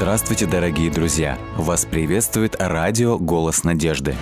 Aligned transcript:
Здравствуйте, 0.00 0.46
дорогие 0.46 0.90
друзья! 0.90 1.38
Вас 1.58 1.84
приветствует 1.84 2.56
радио 2.58 3.18
«Голос 3.18 3.64
надежды». 3.64 4.16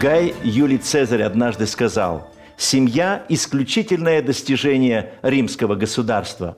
Гай 0.00 0.34
Юлий 0.42 0.78
Цезарь 0.78 1.20
однажды 1.20 1.66
сказал, 1.66 2.32
«Семья– 2.56 3.26
исключительное 3.28 4.22
достижение 4.22 5.12
римского 5.20 5.74
государства». 5.74 6.56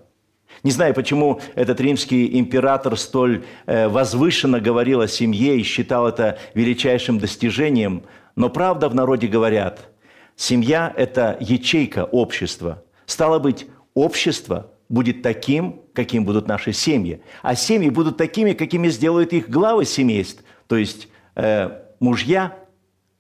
Не 0.63 0.71
знаю, 0.71 0.95
почему 0.95 1.41
этот 1.57 1.81
римский 1.81 2.39
император 2.39 2.97
столь 2.97 3.45
э, 3.67 3.89
возвышенно 3.89 4.61
говорил 4.61 5.01
о 5.01 5.09
семье 5.09 5.59
и 5.59 5.65
считал 5.65 6.07
это 6.07 6.39
величайшим 6.55 7.19
достижением, 7.19 8.05
но 8.37 8.51
правда 8.51 8.89
в 8.89 8.95
народе 8.95 9.27
говорят, 9.27 9.89
семья– 10.37 10.93
это 10.97 11.37
ячейка 11.41 12.05
общества. 12.05 12.83
Стало 13.07 13.39
быть, 13.39 13.67
общество 13.95 14.71
будет 14.89 15.23
таким, 15.23 15.83
каким 15.93 16.25
будут 16.25 16.47
наши 16.47 16.73
семьи. 16.73 17.23
А 17.43 17.55
семьи 17.55 17.91
будут 17.91 18.17
такими, 18.17 18.53
какими 18.53 18.89
сделают 18.89 19.33
их 19.33 19.49
главы 19.49 19.85
семейств, 19.85 20.45
то 20.67 20.77
есть 20.77 21.09
э, 21.37 21.83
мужья, 22.01 22.57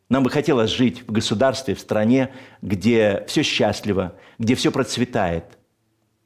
нам 0.08 0.22
бы 0.22 0.30
хотелось 0.30 0.70
жить 0.70 1.02
в 1.06 1.12
государстве, 1.12 1.74
в 1.74 1.80
стране, 1.80 2.30
где 2.62 3.24
все 3.26 3.42
счастливо, 3.42 4.14
где 4.38 4.54
все 4.54 4.70
процветает. 4.70 5.58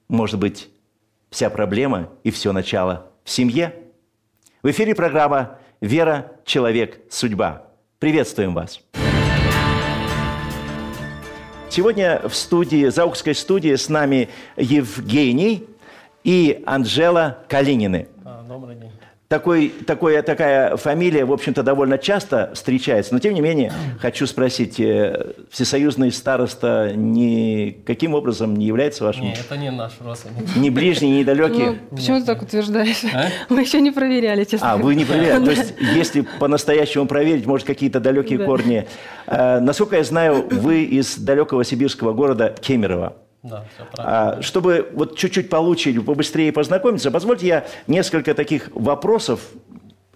Может 0.09 0.39
быть, 0.41 0.69
вся 1.31 1.51
проблема 1.51 2.11
и 2.25 2.31
все 2.31 2.53
начало 2.53 3.11
в 3.25 3.31
семье? 3.31 3.75
В 4.63 4.71
эфире 4.71 4.95
программа 4.95 5.59
«Вера, 5.81 6.33
человек, 6.45 7.01
судьба». 7.11 7.68
Приветствуем 7.99 8.55
вас! 8.55 8.81
Сегодня 11.69 12.21
в 12.29 12.33
студии, 12.33 12.91
Заукской 12.91 13.35
студии 13.35 13.75
с 13.75 13.89
нами 13.89 14.29
Евгений 14.57 15.67
и 16.23 16.63
Анжела 16.65 17.39
Калинины. 17.49 18.07
А, 18.25 18.45
добрый 18.47 18.77
день 18.77 18.93
такой, 19.29 19.69
такой, 19.87 20.21
такая 20.23 20.77
фамилия, 20.77 21.25
в 21.25 21.33
общем-то, 21.33 21.63
довольно 21.63 21.99
часто 21.99 22.51
встречается. 22.55 23.13
Но, 23.13 23.21
тем 23.21 23.35
не 23.35 23.41
менее, 23.41 23.73
хочу 24.01 24.27
спросить, 24.27 24.81
э, 24.81 25.35
всесоюзный 25.51 26.11
староста 26.11 26.93
ни, 26.95 27.71
каким 27.87 28.15
образом 28.15 28.57
не 28.57 28.67
является 28.67 29.05
вашим? 29.05 29.25
Нет, 29.25 29.39
это 29.39 29.57
не 29.57 29.71
наш 29.71 29.93
родственник. 30.01 30.57
Ни 30.57 30.71
ближний, 30.71 31.19
ни 31.19 31.25
далекий? 31.25 31.79
Ну, 31.91 31.97
почему 31.97 32.21
ты 32.21 32.27
так 32.27 32.43
утверждаешь? 32.43 33.05
А? 33.13 33.29
Мы 33.49 33.61
еще 33.61 33.81
не 33.81 33.91
проверяли, 33.91 34.45
честно 34.45 34.73
А, 34.73 34.77
вы 34.79 34.95
не 34.95 35.05
проверяли? 35.05 35.45
То 35.45 35.51
есть, 35.51 35.75
если 35.95 36.23
по-настоящему 36.39 37.07
проверить, 37.07 37.47
может, 37.47 37.67
какие-то 37.67 38.01
далекие 38.01 38.39
корни. 38.39 38.87
Э, 39.27 39.61
насколько 39.61 39.97
я 39.97 40.05
знаю, 40.05 40.47
вы 40.51 40.85
из 40.85 41.19
далекого 41.19 41.65
сибирского 41.65 42.15
города 42.15 42.55
Кемерово. 42.61 43.15
Да, 43.43 43.65
все 43.75 43.85
правильно. 43.93 44.39
А, 44.39 44.43
чтобы 44.43 44.91
вот 44.93 45.17
чуть-чуть 45.17 45.49
получить, 45.49 46.05
побыстрее 46.05 46.53
познакомиться, 46.53 47.11
позвольте 47.11 47.47
я 47.47 47.67
несколько 47.87 48.35
таких 48.35 48.71
вопросов, 48.75 49.41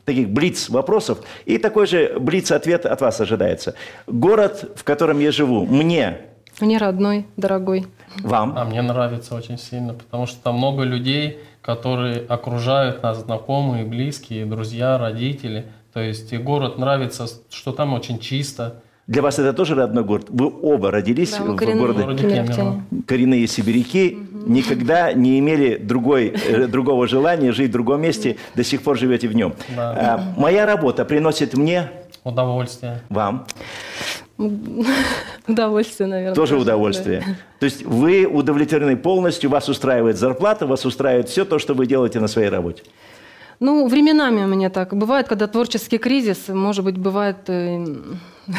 таких 0.04 0.30
блиц-вопросов, 0.30 1.20
и 1.44 1.58
такой 1.58 1.86
же 1.86 2.18
блиц-ответ 2.18 2.86
от 2.86 3.00
вас 3.00 3.20
ожидается. 3.20 3.74
Город, 4.06 4.72
в 4.74 4.84
котором 4.84 5.20
я 5.20 5.30
живу, 5.30 5.66
мне... 5.66 6.18
Мне 6.60 6.78
родной, 6.78 7.26
дорогой. 7.36 7.86
Вам? 8.18 8.58
А 8.58 8.64
мне 8.64 8.82
нравится 8.82 9.34
очень 9.34 9.58
сильно, 9.58 9.94
потому 9.94 10.26
что 10.26 10.42
там 10.42 10.56
много 10.56 10.82
людей, 10.82 11.38
которые 11.62 12.20
окружают 12.26 13.02
нас, 13.02 13.18
знакомые, 13.18 13.84
близкие, 13.84 14.44
друзья, 14.44 14.98
родители. 14.98 15.66
То 15.92 16.00
есть 16.00 16.32
и 16.32 16.36
город 16.36 16.78
нравится, 16.78 17.26
что 17.50 17.72
там 17.72 17.94
очень 17.94 18.18
чисто, 18.18 18.82
для 19.08 19.20
вас 19.20 19.38
это 19.38 19.52
тоже 19.52 19.74
родной 19.74 20.04
город? 20.04 20.26
Вы 20.28 20.52
оба 20.62 20.90
родились 20.90 21.32
да, 21.32 21.42
в 21.42 21.56
городе 21.56 22.02
Кемерово. 22.16 22.82
Коренные 23.06 23.46
сибиряки. 23.48 24.16
Угу. 24.16 24.52
Никогда 24.52 25.12
не 25.12 25.38
имели 25.40 25.76
другой, 25.76 26.28
э, 26.28 26.66
другого 26.66 27.08
желания 27.08 27.52
жить 27.52 27.70
в 27.70 27.72
другом 27.72 28.00
месте, 28.00 28.36
до 28.54 28.62
сих 28.62 28.82
пор 28.82 28.96
живете 28.96 29.26
в 29.28 29.34
нем. 29.34 29.54
Да. 29.74 29.90
А, 29.92 30.40
моя 30.40 30.66
работа 30.66 31.04
приносит 31.04 31.54
мне... 31.54 31.90
Удовольствие. 32.24 33.00
Вам? 33.08 33.46
Удовольствие, 35.48 36.08
наверное. 36.08 36.34
Тоже 36.34 36.56
удовольствие. 36.56 37.24
Да. 37.26 37.34
То 37.58 37.64
есть 37.64 37.84
вы 37.84 38.26
удовлетворены 38.26 38.96
полностью, 38.96 39.50
вас 39.50 39.68
устраивает 39.68 40.16
зарплата, 40.16 40.66
вас 40.66 40.84
устраивает 40.84 41.28
все 41.28 41.44
то, 41.44 41.58
что 41.58 41.74
вы 41.74 41.86
делаете 41.86 42.20
на 42.20 42.28
своей 42.28 42.48
работе? 42.48 42.84
Ну, 43.62 43.86
временами 43.86 44.42
у 44.42 44.48
меня 44.48 44.70
так. 44.70 44.92
Бывает, 44.92 45.28
когда 45.28 45.46
творческий 45.46 45.98
кризис, 45.98 46.48
может 46.48 46.84
быть, 46.84 46.98
бывает... 46.98 47.36
Э, 47.46 47.86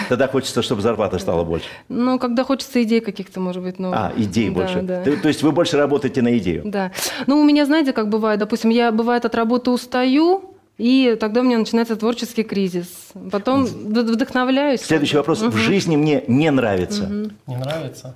Тогда 0.07 0.29
хочется, 0.29 0.61
чтобы 0.61 0.81
зарплата 0.81 1.19
стала 1.19 1.43
больше. 1.43 1.65
Ну, 1.89 2.17
когда 2.17 2.45
хочется 2.45 2.81
идей 2.81 3.01
каких-то, 3.01 3.41
может 3.41 3.61
быть. 3.61 3.79
Ну, 3.79 3.91
а, 3.93 4.13
идей 4.15 4.47
да, 4.47 4.55
больше. 4.55 4.81
Да. 4.81 5.03
То, 5.03 5.17
то 5.17 5.27
есть 5.27 5.43
вы 5.43 5.51
больше 5.51 5.75
работаете 5.75 6.21
на 6.21 6.37
идею? 6.37 6.61
Да. 6.63 6.93
Ну, 7.27 7.41
у 7.41 7.43
меня, 7.43 7.65
знаете, 7.65 7.91
как 7.91 8.07
бывает, 8.07 8.39
допустим, 8.39 8.69
я, 8.69 8.93
бывает, 8.93 9.25
от 9.25 9.35
работы 9.35 9.71
устаю, 9.71 10.55
и 10.77 11.17
тогда 11.19 11.41
у 11.41 11.43
меня 11.43 11.57
начинается 11.57 11.97
творческий 11.97 12.43
кризис. 12.43 12.87
Потом 13.29 13.65
вдохновляюсь. 13.65 14.79
Следующий 14.79 15.17
вопрос. 15.17 15.41
Угу. 15.41 15.51
В 15.51 15.57
жизни 15.57 15.97
мне 15.97 16.23
не 16.27 16.49
нравится. 16.49 17.03
Угу. 17.03 17.31
Не 17.47 17.57
нравится? 17.57 18.15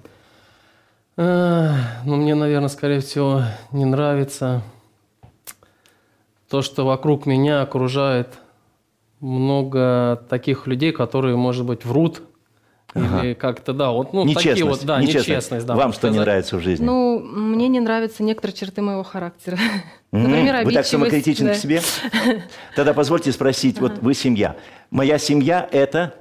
ну, 1.18 2.16
мне, 2.16 2.34
наверное, 2.36 2.70
скорее 2.70 3.02
всего, 3.02 3.42
не 3.74 3.84
нравится 3.84 4.62
то, 6.50 6.62
что 6.62 6.86
вокруг 6.86 7.26
меня 7.26 7.62
окружает 7.62 8.40
много 9.20 10.24
таких 10.30 10.68
людей, 10.68 10.92
которые, 10.92 11.36
может 11.36 11.66
быть, 11.66 11.86
врут, 11.86 12.22
Ага. 12.94 13.24
Или 13.24 13.34
как-то, 13.34 13.74
да, 13.74 13.92
вот, 13.92 14.14
ну, 14.14 14.24
нечестность, 14.24 14.50
такие 14.50 14.66
вот, 14.66 14.86
да, 14.86 15.00
нечестность. 15.02 15.28
нечестность 15.28 15.66
да, 15.66 15.76
Вам 15.76 15.94
что 15.94 16.10
не 16.10 16.20
нравится 16.20 16.58
в 16.58 16.62
жизни? 16.62 16.86
Ну, 16.86 17.20
мне 17.20 17.68
не 17.68 17.80
нравятся 17.80 18.24
некоторые 18.24 18.56
черты 18.56 18.82
моего 18.82 19.04
характера. 19.04 19.58
Mm-hmm. 20.12 20.18
Например, 20.18 20.66
Вы 20.66 20.72
так 20.72 20.86
самокритичны 20.86 21.48
да. 21.48 21.54
к 21.54 21.58
себе? 21.58 21.82
Тогда 22.76 22.94
позвольте 22.94 23.32
спросить, 23.34 23.80
вот 23.80 24.00
вы 24.00 24.14
семья. 24.14 24.56
Моя 24.90 25.18
семья– 25.18 25.68
это… 25.72 26.16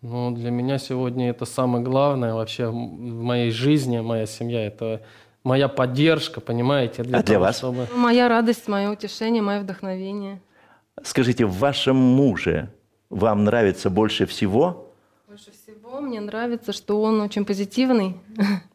Ну, 0.00 0.32
для 0.32 0.50
меня 0.50 0.78
сегодня 0.78 1.30
это 1.30 1.44
самое 1.44 1.84
главное 1.84 2.34
вообще 2.34 2.68
в 2.68 2.72
моей 2.72 3.50
жизни, 3.50 4.00
моя 4.00 4.26
семья– 4.26 4.66
это 4.66 5.02
моя 5.44 5.68
поддержка, 5.68 6.40
понимаете? 6.40 7.02
Для 7.02 7.18
а 7.18 7.22
того, 7.22 7.26
для 7.26 7.38
вас? 7.38 7.58
Чтобы... 7.58 7.86
Моя 7.94 8.28
радость, 8.28 8.68
мое 8.68 8.90
утешение, 8.90 9.42
мое 9.42 9.60
вдохновение. 9.60 10.40
Скажите, 11.02 11.46
в 11.46 11.56
вашем 11.58 11.96
муже 11.96 12.70
вам 13.10 13.44
нравится 13.44 13.90
больше 13.90 14.26
всего? 14.26 14.92
Больше 15.28 15.50
всего 15.52 16.00
мне 16.00 16.20
нравится, 16.20 16.72
что 16.72 17.02
он 17.02 17.20
очень 17.20 17.44
позитивный. 17.44 18.16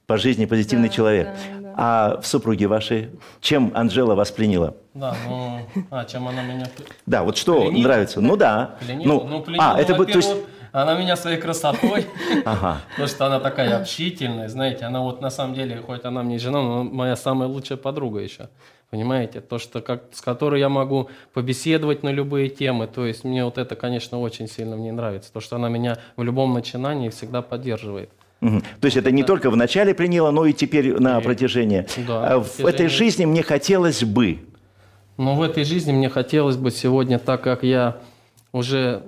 По 0.07 0.17
жизни 0.17 0.45
позитивный 0.45 0.87
да, 0.87 0.93
человек. 0.93 1.27
Да, 1.27 1.61
да. 1.61 1.73
А 1.75 2.21
в 2.21 2.25
супруге 2.25 2.67
вашей, 2.67 3.11
чем 3.41 3.71
Анжела 3.75 4.15
вас 4.15 4.31
пленила? 4.31 4.75
Да, 4.93 5.15
ну, 5.27 5.61
а 5.91 6.05
чем 6.05 6.27
она 6.27 6.41
меня 6.43 6.67
Да, 7.05 7.23
вот 7.23 7.37
что 7.37 7.61
пленила? 7.61 7.83
нравится? 7.83 8.21
Ну 8.21 8.37
да. 8.37 8.77
Пленила? 8.79 9.13
Ну, 9.13 9.27
ну 9.27 9.41
пленила, 9.41 9.73
а, 9.73 9.79
это 9.79 9.93
то 9.93 10.17
есть 10.17 10.33
она 10.71 10.97
меня 10.97 11.15
своей 11.15 11.37
красотой, 11.37 12.05
ага. 12.45 12.81
потому 12.91 13.07
что 13.07 13.25
она 13.25 13.39
такая 13.39 13.77
общительная, 13.77 14.49
знаете, 14.49 14.85
она 14.85 15.01
вот 15.01 15.21
на 15.21 15.29
самом 15.29 15.55
деле, 15.55 15.77
хоть 15.77 16.05
она 16.05 16.23
мне 16.23 16.39
жена, 16.39 16.61
но 16.61 16.83
моя 16.83 17.15
самая 17.15 17.47
лучшая 17.47 17.77
подруга 17.77 18.19
еще. 18.19 18.49
Понимаете, 18.89 19.41
то, 19.41 19.59
что 19.59 19.81
как, 19.81 20.03
с 20.13 20.21
которой 20.21 20.61
я 20.61 20.69
могу 20.69 21.09
побеседовать 21.33 22.03
на 22.03 22.09
любые 22.09 22.49
темы, 22.49 22.87
то 22.87 23.05
есть 23.05 23.25
мне 23.25 23.43
вот 23.43 23.57
это, 23.57 23.75
конечно, 23.75 24.19
очень 24.19 24.47
сильно 24.47 24.77
мне 24.77 24.93
нравится, 24.93 25.31
то, 25.33 25.41
что 25.41 25.57
она 25.57 25.67
меня 25.67 25.97
в 26.15 26.23
любом 26.23 26.53
начинании 26.53 27.09
всегда 27.09 27.41
поддерживает. 27.41 28.09
Угу. 28.41 28.61
То 28.79 28.85
есть 28.85 28.95
это 28.95 29.11
не 29.11 29.23
да. 29.23 29.27
только 29.27 29.49
в 29.49 29.57
начале 29.57 29.93
приняла, 29.93 30.31
но 30.31 30.45
и 30.45 30.53
теперь 30.53 30.93
на 30.99 31.19
и, 31.19 31.23
протяжении. 31.23 31.85
Да, 32.07 32.27
а 32.27 32.39
в 32.39 32.43
протяжении... 32.43 32.69
этой 32.69 32.87
жизни 32.87 33.25
мне 33.25 33.43
хотелось 33.43 34.03
бы. 34.03 34.39
Но 35.17 35.35
в 35.35 35.41
этой 35.41 35.63
жизни 35.63 35.91
мне 35.91 36.09
хотелось 36.09 36.55
бы 36.55 36.71
сегодня, 36.71 37.19
так 37.19 37.41
как 37.41 37.63
я 37.63 37.97
уже, 38.57 39.03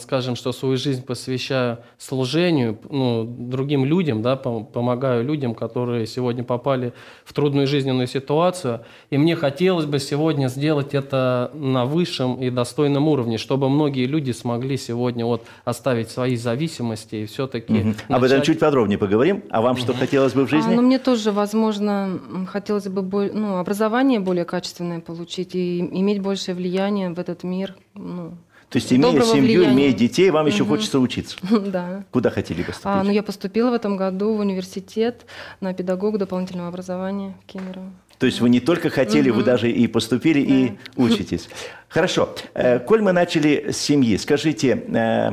скажем, 0.00 0.36
что 0.36 0.52
свою 0.52 0.76
жизнь 0.76 1.04
посвящаю 1.04 1.78
служению, 1.98 2.78
ну, 2.90 3.24
другим 3.24 3.84
людям, 3.84 4.22
да, 4.22 4.36
помогаю 4.36 5.24
людям, 5.24 5.54
которые 5.54 6.06
сегодня 6.06 6.44
попали 6.44 6.92
в 7.24 7.32
трудную 7.32 7.66
жизненную 7.66 8.06
ситуацию. 8.06 8.80
И 9.10 9.18
мне 9.18 9.36
хотелось 9.36 9.86
бы 9.86 9.98
сегодня 9.98 10.48
сделать 10.48 10.94
это 10.94 11.50
на 11.54 11.84
высшем 11.84 12.40
и 12.40 12.50
достойном 12.50 13.08
уровне, 13.08 13.38
чтобы 13.38 13.68
многие 13.68 14.06
люди 14.06 14.32
смогли 14.32 14.76
сегодня 14.76 15.26
вот 15.26 15.44
оставить 15.64 16.10
свои 16.10 16.36
зависимости 16.36 17.16
и 17.16 17.26
все-таки... 17.26 17.72
Угу. 17.72 17.88
Начать... 17.88 18.10
Об 18.10 18.24
этом 18.24 18.42
чуть 18.42 18.60
подробнее 18.60 18.98
поговорим. 18.98 19.42
А 19.50 19.60
вам 19.60 19.72
угу. 19.72 19.80
что 19.80 19.94
хотелось 19.94 20.32
бы 20.32 20.46
в 20.46 20.50
жизни? 20.50 20.72
А, 20.72 20.76
ну, 20.76 20.82
мне 20.82 20.98
тоже, 20.98 21.32
возможно, 21.32 22.20
хотелось 22.50 22.88
бы 22.88 23.30
ну, 23.32 23.58
образование 23.58 24.20
более 24.20 24.44
качественное 24.44 25.00
получить 25.00 25.54
и 25.54 25.80
иметь 25.80 26.20
большее 26.20 26.54
влияние 26.54 27.10
в 27.10 27.18
этот 27.18 27.42
мир. 27.42 27.74
Ну, 27.94 28.32
то 28.74 28.78
есть, 28.78 28.92
имея 28.92 29.22
семью, 29.22 29.60
влияния. 29.60 29.72
имея 29.72 29.92
детей, 29.92 30.30
вам 30.30 30.46
еще 30.46 30.64
угу. 30.64 30.72
хочется 30.72 30.98
учиться? 30.98 31.36
Да. 31.66 32.04
Куда 32.10 32.30
хотели 32.30 32.62
поступить? 32.62 32.86
А, 32.86 33.04
ну, 33.04 33.10
я 33.12 33.22
поступила 33.22 33.70
в 33.70 33.74
этом 33.74 33.96
году 33.96 34.34
в 34.34 34.40
университет 34.40 35.26
на 35.60 35.72
педагог 35.72 36.18
дополнительного 36.18 36.70
образования 36.70 37.36
в 37.42 37.46
Кемерово. 37.46 37.92
То 38.18 38.26
есть 38.26 38.40
вы 38.40 38.48
не 38.50 38.58
только 38.58 38.90
хотели, 38.90 39.30
угу. 39.30 39.38
вы 39.38 39.44
даже 39.44 39.70
и 39.70 39.86
поступили, 39.86 40.44
да. 40.44 40.54
и 40.54 40.72
учитесь. 40.96 41.48
Хорошо. 41.88 42.34
Э, 42.54 42.80
коль 42.80 43.00
мы 43.00 43.12
начали 43.12 43.70
с 43.70 43.76
семьи, 43.76 44.16
скажите, 44.16 44.84
э, 44.92 45.30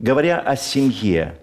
Говоря 0.00 0.40
о 0.40 0.56
семье, 0.56 1.38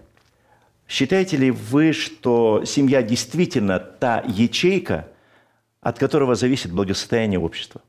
считаете 0.88 1.38
ли 1.38 1.50
вы, 1.50 1.94
что 1.94 2.64
семья 2.66 3.02
действительно 3.02 3.80
та 3.80 4.22
ячейка, 4.28 5.08
от 5.80 5.98
которого 5.98 6.36
зависит 6.36 6.74
благосостояние 6.74 7.40
общества? 7.40 7.82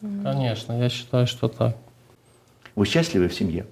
Конечно, 0.00 0.80
я 0.80 0.88
считаю, 0.88 1.26
что 1.26 1.48
так. 1.48 1.76
Вы 2.76 2.86
счастливы 2.86 3.28
в 3.28 3.34
семье? 3.34 3.66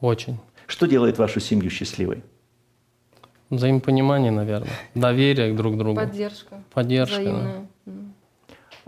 Очень. 0.00 0.38
Что 0.66 0.86
делает 0.86 1.18
вашу 1.18 1.40
семью 1.40 1.70
счастливой? 1.70 2.22
Взаимопонимание, 3.50 4.30
наверное. 4.30 4.70
Доверие 4.94 5.54
друг 5.54 5.74
к 5.74 5.78
другу. 5.78 5.96
Поддержка. 5.96 6.62
Поддержка. 6.72 7.16
да. 7.16 7.20
Взаимная. 7.22 7.66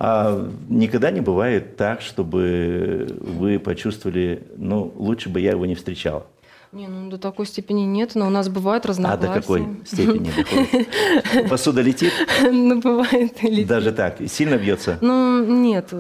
А 0.03 0.49
никогда 0.69 1.11
не 1.11 1.21
бывает 1.21 1.77
так, 1.77 2.01
чтобы 2.01 3.07
вы 3.21 3.59
почувствовали, 3.59 4.43
ну, 4.57 4.93
лучше 4.97 5.29
бы 5.29 5.41
я 5.41 5.51
его 5.51 5.67
не 5.67 5.75
встречала. 5.75 6.27
Не, 6.73 6.87
ну 6.87 7.11
до 7.11 7.19
такой 7.19 7.47
степени 7.47 7.81
нет, 7.81 8.15
но 8.15 8.29
у 8.29 8.31
нас 8.31 8.49
бывают 8.49 8.85
А 8.85 8.89
разногласия. 8.89 9.27
до 9.27 9.41
какой 9.41 9.67
степени 9.85 10.31
доходит? 10.37 11.49
Посуда 11.51 11.81
летит? 11.83 12.13
Ну, 12.43 12.81
бывает. 12.81 13.43
и 13.43 13.49
летит. 13.49 13.67
Даже 13.67 13.91
так? 13.91 14.19
Сильно 14.29 14.57
бьется? 14.57 14.97
Ну, 15.01 15.45
нет, 15.45 15.93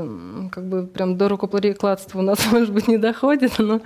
как 0.52 0.68
бы 0.68 0.86
прям 0.86 1.16
до 1.16 1.28
рукоприкладства 1.28 2.20
у 2.20 2.22
нас, 2.22 2.38
может 2.52 2.72
быть, 2.72 2.86
не 2.86 2.98
доходит, 2.98 3.58
но 3.58 3.80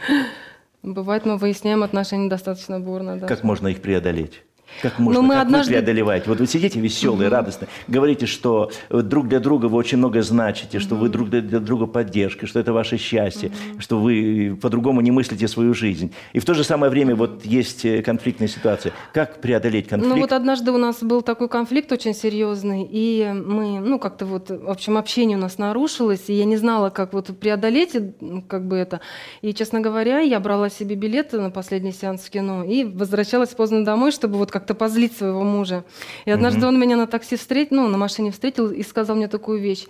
бывает, 0.82 1.24
мы 1.24 1.38
выясняем 1.38 1.82
отношения 1.82 2.28
достаточно 2.28 2.78
бурно, 2.80 3.16
да. 3.18 3.26
Как 3.28 3.44
можно 3.44 3.68
их 3.68 3.80
преодолеть? 3.80 4.42
Как 4.82 4.98
можно, 4.98 5.20
Ну, 5.20 5.26
мы 5.28 5.34
как 5.34 5.42
однажды- 5.44 5.72
вы 5.72 5.78
преодолеваете? 5.78 6.28
Вот 6.28 6.40
вы 6.40 6.46
сидите 6.46 6.80
веселые, 6.80 7.28
радостные, 7.28 7.68
говорите, 7.88 8.26
что 8.26 8.70
э, 8.90 9.00
друг 9.02 9.28
для 9.28 9.40
друга 9.40 9.66
вы 9.66 9.76
очень 9.78 9.98
много 9.98 10.22
значите, 10.22 10.78
что 10.78 10.94
вы 10.96 11.08
друг 11.08 11.30
для 11.30 11.40
для 11.40 11.60
друга 11.60 11.86
поддержка, 11.86 12.46
что 12.46 12.60
это 12.60 12.72
ваше 12.72 12.96
счастье, 12.98 13.50
что 13.78 13.98
вы 14.00 14.58
по-другому 14.60 15.00
не 15.00 15.10
мыслите 15.10 15.48
свою 15.48 15.74
жизнь. 15.74 16.12
И 16.32 16.38
в 16.38 16.44
то 16.44 16.54
же 16.54 16.64
самое 16.64 16.90
время 16.90 17.14
вот 17.14 17.44
есть 17.44 17.84
э, 17.84 18.02
конфликтная 18.02 18.48
ситуация. 18.48 18.92
Как 19.12 19.40
преодолеть 19.40 19.88
конфликт? 19.88 20.14
Ну 20.14 20.20
вот 20.20 20.32
однажды 20.32 20.72
у 20.72 20.78
нас 20.78 21.02
был 21.02 21.22
такой 21.22 21.48
конфликт 21.48 21.92
очень 21.92 22.14
серьезный, 22.14 22.86
и 22.90 23.32
мы, 23.34 23.80
ну 23.80 23.98
как-то 23.98 24.26
вот, 24.26 24.50
в 24.50 24.70
общем, 24.70 24.96
общение 24.96 25.36
у 25.36 25.40
нас 25.40 25.58
нарушилось, 25.58 26.24
и 26.28 26.32
я 26.34 26.44
не 26.44 26.56
знала, 26.56 26.90
как 26.90 27.12
вот 27.12 27.26
преодолеть 27.38 27.94
э, 27.94 28.12
как 28.48 28.66
бы 28.66 28.76
это. 28.76 29.00
И, 29.42 29.52
честно 29.54 29.80
говоря, 29.80 30.20
я 30.20 30.40
брала 30.40 30.68
себе 30.70 30.94
билеты 30.96 31.40
на 31.40 31.50
последний 31.50 31.92
сеанс 31.92 32.22
в 32.22 32.30
кино 32.30 32.64
и 32.64 32.84
возвращалась 32.84 33.50
поздно 33.50 33.84
домой, 33.84 34.10
чтобы 34.12 34.38
вот 34.38 34.50
как-то 34.64 34.74
позлить 34.74 35.14
своего 35.14 35.44
мужа. 35.44 35.84
И 36.24 36.30
однажды 36.30 36.66
он 36.66 36.80
меня 36.80 36.96
на 36.96 37.06
такси 37.06 37.36
встретил, 37.36 37.76
ну 37.76 37.88
на 37.88 37.98
машине 37.98 38.30
встретил 38.30 38.70
и 38.70 38.82
сказал 38.82 39.14
мне 39.14 39.28
такую 39.28 39.60
вещь. 39.60 39.86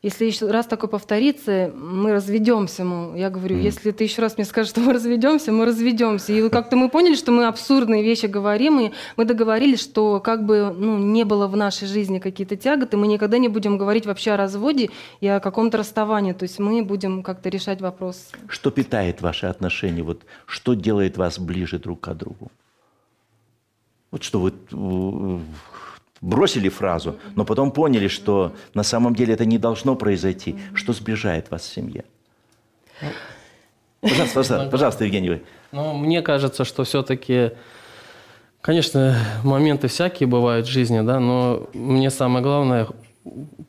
Если 0.00 0.26
еще 0.26 0.48
раз 0.48 0.66
такое 0.66 0.88
повторится, 0.88 1.72
мы 1.74 2.12
разведемся, 2.12 2.84
мол. 2.84 3.16
Я 3.16 3.30
говорю, 3.30 3.58
если 3.58 3.90
ты 3.90 4.04
еще 4.04 4.22
раз 4.22 4.36
мне 4.36 4.44
скажешь, 4.44 4.70
что 4.70 4.80
мы 4.80 4.92
разведемся, 4.92 5.50
мы 5.50 5.64
разведемся. 5.64 6.32
И 6.32 6.48
как-то 6.48 6.76
мы 6.76 6.88
поняли, 6.88 7.16
что 7.16 7.32
мы 7.32 7.48
абсурдные 7.48 8.04
вещи 8.04 8.26
говорим, 8.26 8.78
и 8.78 8.92
мы 9.16 9.24
договорились, 9.24 9.80
что 9.80 10.20
как 10.20 10.46
бы 10.46 10.72
ну, 10.78 10.98
не 10.98 11.24
было 11.24 11.48
в 11.48 11.56
нашей 11.56 11.88
жизни 11.88 12.20
какие-то 12.20 12.54
тяготы, 12.54 12.96
мы 12.96 13.08
никогда 13.08 13.38
не 13.38 13.48
будем 13.48 13.76
говорить 13.76 14.06
вообще 14.06 14.30
о 14.30 14.36
разводе 14.36 14.90
и 15.20 15.26
о 15.26 15.40
каком-то 15.40 15.78
расставании. 15.78 16.32
То 16.32 16.44
есть 16.44 16.60
мы 16.60 16.84
будем 16.84 17.24
как-то 17.24 17.48
решать 17.48 17.80
вопрос. 17.80 18.30
Что 18.46 18.70
питает 18.70 19.20
ваши 19.20 19.46
отношения? 19.46 20.04
Вот 20.04 20.22
что 20.46 20.74
делает 20.74 21.16
вас 21.16 21.40
ближе 21.40 21.80
друг 21.80 22.02
к 22.02 22.14
другу? 22.14 22.52
Вот 24.10 24.22
что 24.22 24.40
вы 24.40 24.52
э, 24.72 25.38
бросили 26.20 26.68
фразу, 26.68 27.16
но 27.36 27.44
потом 27.44 27.70
поняли, 27.70 28.08
что 28.08 28.54
на 28.74 28.82
самом 28.82 29.14
деле 29.14 29.34
это 29.34 29.44
не 29.44 29.58
должно 29.58 29.96
произойти. 29.96 30.56
Что 30.74 30.92
сближает 30.92 31.50
вас 31.50 31.62
в 31.62 31.72
семье? 31.72 32.04
Пожалуйста, 34.00 34.34
пожалуйста, 34.34 34.70
пожалуйста, 34.70 35.04
Евгений. 35.04 35.42
Но 35.72 35.94
мне 35.94 36.22
кажется, 36.22 36.64
что 36.64 36.84
все-таки, 36.84 37.50
конечно, 38.60 39.16
моменты 39.42 39.88
всякие 39.88 40.26
бывают 40.26 40.66
в 40.66 40.70
жизни, 40.70 41.00
да, 41.00 41.20
но 41.20 41.68
мне 41.74 42.10
самое 42.10 42.42
главное, 42.42 42.88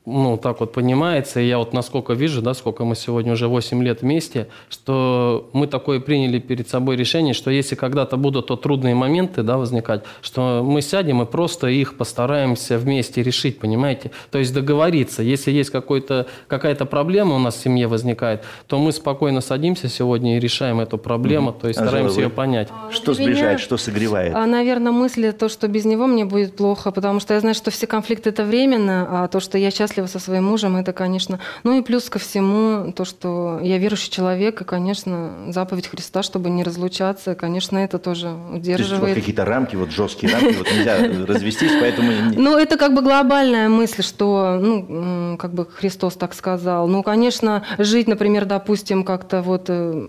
ну, 0.09 0.37
так 0.37 0.59
вот 0.59 0.73
понимается, 0.73 1.39
и 1.39 1.47
я 1.47 1.57
вот 1.57 1.73
насколько 1.73 2.13
вижу, 2.13 2.41
да, 2.41 2.53
сколько 2.53 2.83
мы 2.85 2.95
сегодня 2.95 3.33
уже 3.33 3.47
8 3.47 3.83
лет 3.83 4.01
вместе, 4.01 4.47
что 4.69 5.49
мы 5.53 5.67
такое 5.67 5.99
приняли 5.99 6.39
перед 6.39 6.67
собой 6.69 6.95
решение, 6.95 7.33
что 7.33 7.51
если 7.51 7.75
когда-то 7.75 8.17
будут 8.17 8.47
то 8.47 8.55
трудные 8.55 8.95
моменты, 8.95 9.43
да, 9.43 9.57
возникать, 9.57 10.03
что 10.21 10.63
мы 10.63 10.81
сядем 10.81 11.21
и 11.21 11.25
просто 11.25 11.67
их 11.67 11.95
постараемся 11.97 12.77
вместе 12.77 13.21
решить, 13.23 13.59
понимаете? 13.59 14.11
То 14.31 14.39
есть 14.39 14.53
договориться. 14.53 15.21
Если 15.23 15.51
есть 15.51 15.69
какой-то, 15.69 16.25
какая-то 16.47 16.85
проблема 16.85 17.35
у 17.35 17.39
нас 17.39 17.55
в 17.55 17.61
семье 17.61 17.87
возникает, 17.87 18.43
то 18.67 18.79
мы 18.79 18.91
спокойно 18.91 19.41
садимся 19.41 19.89
сегодня 19.89 20.37
и 20.37 20.39
решаем 20.39 20.79
эту 20.79 20.97
проблему, 20.97 21.51
то 21.51 21.67
есть 21.67 21.79
Анжела, 21.79 21.89
стараемся 21.91 22.15
вы- 22.15 22.21
ее 22.23 22.29
понять. 22.29 22.69
Что 22.91 23.13
для 23.13 23.25
меня- 23.25 23.33
сближает, 23.35 23.59
что 23.59 23.77
согревает? 23.77 24.33
А, 24.35 24.45
наверное, 24.45 24.91
мысли 24.91 25.31
то, 25.31 25.49
что 25.49 25.67
без 25.67 25.85
него 25.85 26.07
мне 26.07 26.25
будет 26.25 26.55
плохо, 26.55 26.91
потому 26.91 27.19
что 27.19 27.33
я 27.33 27.39
знаю, 27.39 27.55
что 27.55 27.71
все 27.71 27.87
конфликты 27.87 28.29
это 28.29 28.43
временно, 28.45 29.07
а 29.23 29.27
то, 29.27 29.39
что 29.39 29.57
я 29.57 29.71
счастлива 29.71 29.98
со 30.07 30.19
своим 30.19 30.45
мужем, 30.45 30.75
это, 30.75 30.93
конечно. 30.93 31.39
Ну 31.63 31.77
и 31.77 31.81
плюс 31.81 32.09
ко 32.09 32.19
всему, 32.19 32.91
то, 32.91 33.05
что 33.05 33.59
я 33.61 33.77
верующий 33.77 34.11
человек, 34.11 34.61
и, 34.61 34.63
конечно, 34.63 35.31
заповедь 35.49 35.87
Христа, 35.87 36.23
чтобы 36.23 36.49
не 36.49 36.63
разлучаться, 36.63 37.35
конечно, 37.35 37.77
это 37.77 37.99
тоже 37.99 38.23
То 38.27 38.29
есть 38.29 38.45
вот 38.51 38.57
удерживает. 38.57 39.15
какие-то 39.15 39.45
рамки, 39.45 39.75
вот 39.75 39.91
жесткие 39.91 40.33
рамки, 40.33 40.55
вот 40.57 40.67
нельзя 40.71 40.97
развестись, 41.27 41.71
поэтому... 41.79 42.11
Ну, 42.35 42.57
это 42.57 42.77
как 42.77 42.93
бы 42.93 43.01
глобальная 43.01 43.69
мысль, 43.69 44.03
что, 44.03 44.57
ну, 44.61 45.37
как 45.37 45.53
бы 45.53 45.65
Христос 45.65 46.15
так 46.15 46.33
сказал. 46.33 46.87
Ну, 46.87 47.03
конечно, 47.03 47.63
жить, 47.77 48.07
например, 48.07 48.45
допустим, 48.45 49.03
как-то 49.03 49.41
вот 49.41 49.65
э, 49.69 50.07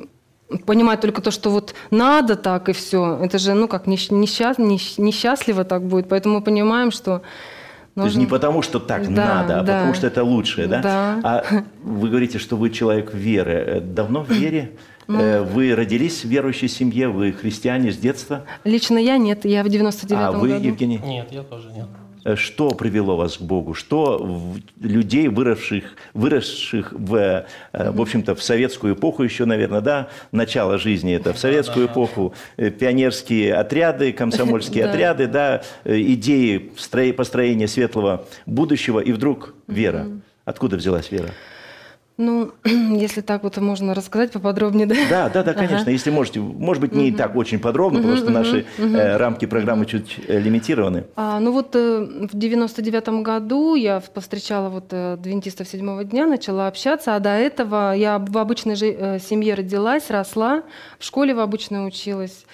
понимать 0.67 1.01
только 1.01 1.23
то, 1.23 1.31
что 1.31 1.51
вот 1.51 1.75
надо 1.91 2.37
так 2.37 2.69
и 2.69 2.73
все. 2.73 3.19
Это 3.23 3.39
же, 3.39 3.55
ну, 3.55 3.69
как 3.69 3.87
несч- 3.87 4.11
несчаст- 4.13 4.59
несч- 4.59 5.01
несчастливо 5.01 5.65
так 5.65 5.83
будет. 5.85 6.09
Поэтому 6.09 6.37
мы 6.37 6.43
понимаем, 6.43 6.91
что 6.91 7.23
То 7.95 8.03
есть 8.05 8.15
нужно- 8.17 8.21
не 8.21 8.27
потому, 8.27 8.63
что 8.63 8.79
так 8.79 9.13
Да, 9.13 9.25
надо, 9.43 9.61
а 9.61 9.63
да. 9.63 9.73
потому 9.75 9.95
что 9.95 10.07
это 10.07 10.23
лучшее, 10.25 10.67
да? 10.69 10.81
Да. 10.81 11.21
А 11.25 11.45
вы 11.83 12.09
говорите, 12.09 12.39
что 12.39 12.57
вы 12.57 12.71
человек 12.71 13.13
веры. 13.13 13.53
Э, 13.53 13.81
Давно 13.81 14.23
в 14.23 14.31
вере? 14.31 14.73
Ну. 15.09 15.19
Э, 15.21 15.43
Вы 15.43 15.75
родились 15.75 16.25
в 16.25 16.29
верующей 16.29 16.69
семье, 16.69 17.09
вы 17.09 17.33
христиане 17.33 17.91
с 17.91 17.97
детства? 17.97 18.45
Лично 18.63 18.97
я 18.97 19.19
нет, 19.19 19.45
я 19.45 19.65
в 19.65 19.67
99-м 19.67 20.19
А 20.19 20.31
вы, 20.31 20.51
году. 20.51 20.65
Евгений? 20.69 20.99
Нет, 21.05 21.29
я 21.33 21.43
тоже 21.43 21.73
нет. 21.73 21.89
Э, 22.25 22.37
Что 22.37 22.70
привело 22.70 23.17
вас 23.17 23.38
к 23.38 23.40
Богу? 23.43 23.75
Что 23.75 24.19
в- 24.19 24.58
людей, 24.87 25.28
выросших, 25.28 25.84
выросших 26.15 26.93
в, 26.93 27.15
э, 27.72 27.91
в 27.91 28.00
общем-то, 28.00 28.34
в 28.34 28.43
советскую 28.43 28.94
эпоху 28.94 29.22
еще, 29.22 29.44
наверное, 29.46 29.81
да, 29.81 30.08
начало 30.32 30.79
жизни 30.79 31.15
это, 31.15 31.32
в 31.32 31.39
советскую 31.39 31.86
эпоху, 31.86 32.34
э, 32.56 32.70
пионерские 32.70 33.55
отряды, 33.55 34.12
комсомольские 34.12 34.84
Да. 34.84 34.91
отряды, 34.91 35.27
да, 35.27 35.62
идеи 35.84 36.72
стро- 36.77 37.12
построения 37.12 37.69
светлого 37.69 38.27
будущего, 38.46 39.00
и 39.00 39.12
вдруг 39.12 39.55
вера. 39.67 40.06
Откуда 40.44 40.77
взялась 40.77 41.10
вера? 41.10 41.31
Ну, 42.20 42.53
если 42.65 43.22
так 43.22 43.43
вот 43.43 43.56
можно 43.56 43.94
рассказать 43.94 44.31
поподробнее, 44.31 44.86
да? 44.86 44.94
Да, 45.08 45.29
да, 45.31 45.43
да, 45.43 45.55
конечно. 45.55 45.79
Ага. 45.81 45.91
Если 45.91 46.10
можете, 46.10 46.41
может 46.41 46.82
быть, 46.82 46.93
не 46.93 47.12
так 47.12 47.34
очень 47.34 47.58
подробно, 47.58 48.00
потому 48.00 48.17
что 48.19 48.31
наши 48.31 48.67
э, 48.77 49.17
рамки 49.17 49.46
программы 49.46 49.86
чуть 49.86 50.19
э, 50.29 50.39
лимитированы. 50.39 51.05
А, 51.17 51.41
ну 51.41 51.50
вот 51.50 51.74
э, 51.74 52.06
в 52.31 52.36
99 52.36 53.08
году 53.22 53.74
я 53.74 54.00
повстречала 54.00 54.69
вот 54.69 54.93
э, 54.93 55.15
адвентистов 55.15 55.67
седьмого 55.67 56.05
дня, 56.05 56.27
начала 56.27 56.67
общаться, 56.67 57.17
а 57.17 57.20
до 57.20 57.31
этого 57.31 57.94
я 57.94 58.19
в 58.19 58.36
обычной 58.36 58.74
жи- 58.74 58.94
э, 58.98 59.19
семье 59.19 59.55
родилась, 59.55 60.10
росла, 60.10 60.62
в 60.98 61.05
школе 61.06 61.34
в 61.34 61.41
обычной 61.41 61.86
училась. 61.86 62.44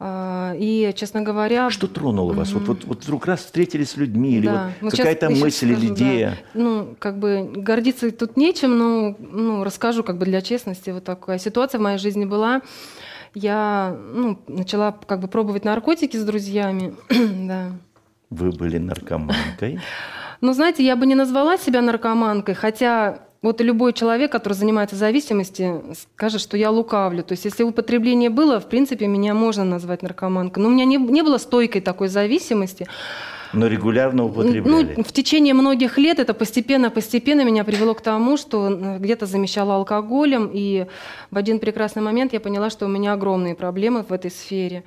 А, 0.00 0.54
и, 0.58 0.92
честно 0.96 1.22
говоря... 1.22 1.70
Что 1.70 1.86
тронуло 1.86 2.32
вас? 2.32 2.52
Вот, 2.52 2.66
вот, 2.66 2.84
вот 2.84 3.04
вдруг 3.04 3.26
раз 3.26 3.40
встретились 3.40 3.90
с 3.90 3.96
людьми, 3.96 4.36
или 4.36 4.46
да, 4.46 4.72
вот 4.80 4.92
щас- 4.92 4.98
какая-то 4.98 5.30
мысль 5.30 5.68
или 5.68 5.74
скажу, 5.76 5.88
да. 5.88 5.94
идея? 5.94 6.38
Ну, 6.54 6.96
как 6.98 7.18
бы 7.18 7.50
гордиться 7.54 8.10
тут 8.10 8.36
нечем, 8.36 8.76
но 8.76 9.16
ну, 9.18 9.62
расскажу 9.64 10.02
как 10.02 10.18
бы 10.18 10.24
для 10.24 10.42
честности. 10.42 10.90
Вот 10.90 11.04
такая 11.04 11.38
ситуация 11.38 11.78
в 11.78 11.82
моей 11.82 11.98
жизни 11.98 12.24
была. 12.24 12.62
Я 13.34 13.96
ну, 14.14 14.38
начала 14.48 14.92
как 14.92 15.20
бы 15.20 15.28
пробовать 15.28 15.64
наркотики 15.64 16.16
с 16.16 16.24
друзьями. 16.24 16.94
да. 17.48 17.70
Вы 18.30 18.50
были 18.50 18.78
наркоманкой. 18.78 19.80
Ну, 20.40 20.52
знаете, 20.52 20.84
я 20.84 20.96
бы 20.96 21.06
не 21.06 21.14
назвала 21.14 21.56
себя 21.56 21.80
наркоманкой, 21.82 22.54
хотя 22.54 23.20
вот 23.44 23.60
любой 23.60 23.92
человек, 23.92 24.32
который 24.32 24.54
занимается 24.54 24.96
зависимостью, 24.96 25.84
скажет, 26.14 26.40
что 26.40 26.56
я 26.56 26.70
лукавлю. 26.70 27.22
То 27.22 27.32
есть, 27.32 27.44
если 27.44 27.62
употребление 27.62 28.30
было, 28.30 28.58
в 28.58 28.70
принципе, 28.70 29.06
меня 29.06 29.34
можно 29.34 29.64
назвать 29.64 30.00
наркоманкой. 30.00 30.62
Но 30.62 30.70
у 30.70 30.72
меня 30.72 30.86
не, 30.86 30.96
не 30.96 31.22
было 31.22 31.36
стойкой 31.36 31.82
такой 31.82 32.08
зависимости. 32.08 32.86
Но 33.52 33.66
регулярно 33.66 34.24
употребляли. 34.24 34.94
Ну, 34.96 35.04
в 35.04 35.12
течение 35.12 35.52
многих 35.52 35.98
лет 35.98 36.20
это 36.20 36.32
постепенно-постепенно 36.32 37.44
меня 37.44 37.64
привело 37.64 37.92
к 37.92 38.00
тому, 38.00 38.38
что 38.38 38.70
э, 38.70 38.98
где-то 38.98 39.26
замещала 39.26 39.74
алкоголем, 39.74 40.50
и 40.50 40.86
в 41.30 41.36
один 41.36 41.58
прекрасный 41.58 42.00
момент 42.00 42.32
я 42.32 42.40
поняла, 42.40 42.70
что 42.70 42.86
у 42.86 42.88
меня 42.88 43.12
огромные 43.12 43.54
проблемы 43.54 44.04
в 44.08 44.12
этой 44.12 44.30
сфере, 44.30 44.84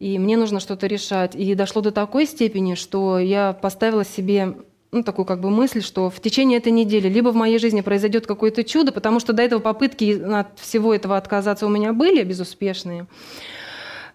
и 0.00 0.18
мне 0.18 0.38
нужно 0.38 0.60
что-то 0.60 0.86
решать. 0.86 1.36
И 1.36 1.54
дошло 1.54 1.82
до 1.82 1.90
такой 1.90 2.24
степени, 2.24 2.74
что 2.74 3.18
я 3.18 3.52
поставила 3.52 4.04
себе 4.04 4.56
ну, 4.90 5.02
такую 5.02 5.26
как 5.26 5.40
бы 5.40 5.50
мысль, 5.50 5.82
что 5.82 6.08
в 6.10 6.20
течение 6.20 6.58
этой 6.58 6.72
недели 6.72 7.08
либо 7.08 7.28
в 7.28 7.34
моей 7.34 7.58
жизни 7.58 7.82
произойдет 7.82 8.26
какое-то 8.26 8.64
чудо, 8.64 8.92
потому 8.92 9.20
что 9.20 9.32
до 9.32 9.42
этого 9.42 9.60
попытки 9.60 10.20
от 10.22 10.58
всего 10.58 10.94
этого 10.94 11.16
отказаться 11.16 11.66
у 11.66 11.68
меня 11.68 11.92
были 11.92 12.22
безуспешные. 12.22 13.06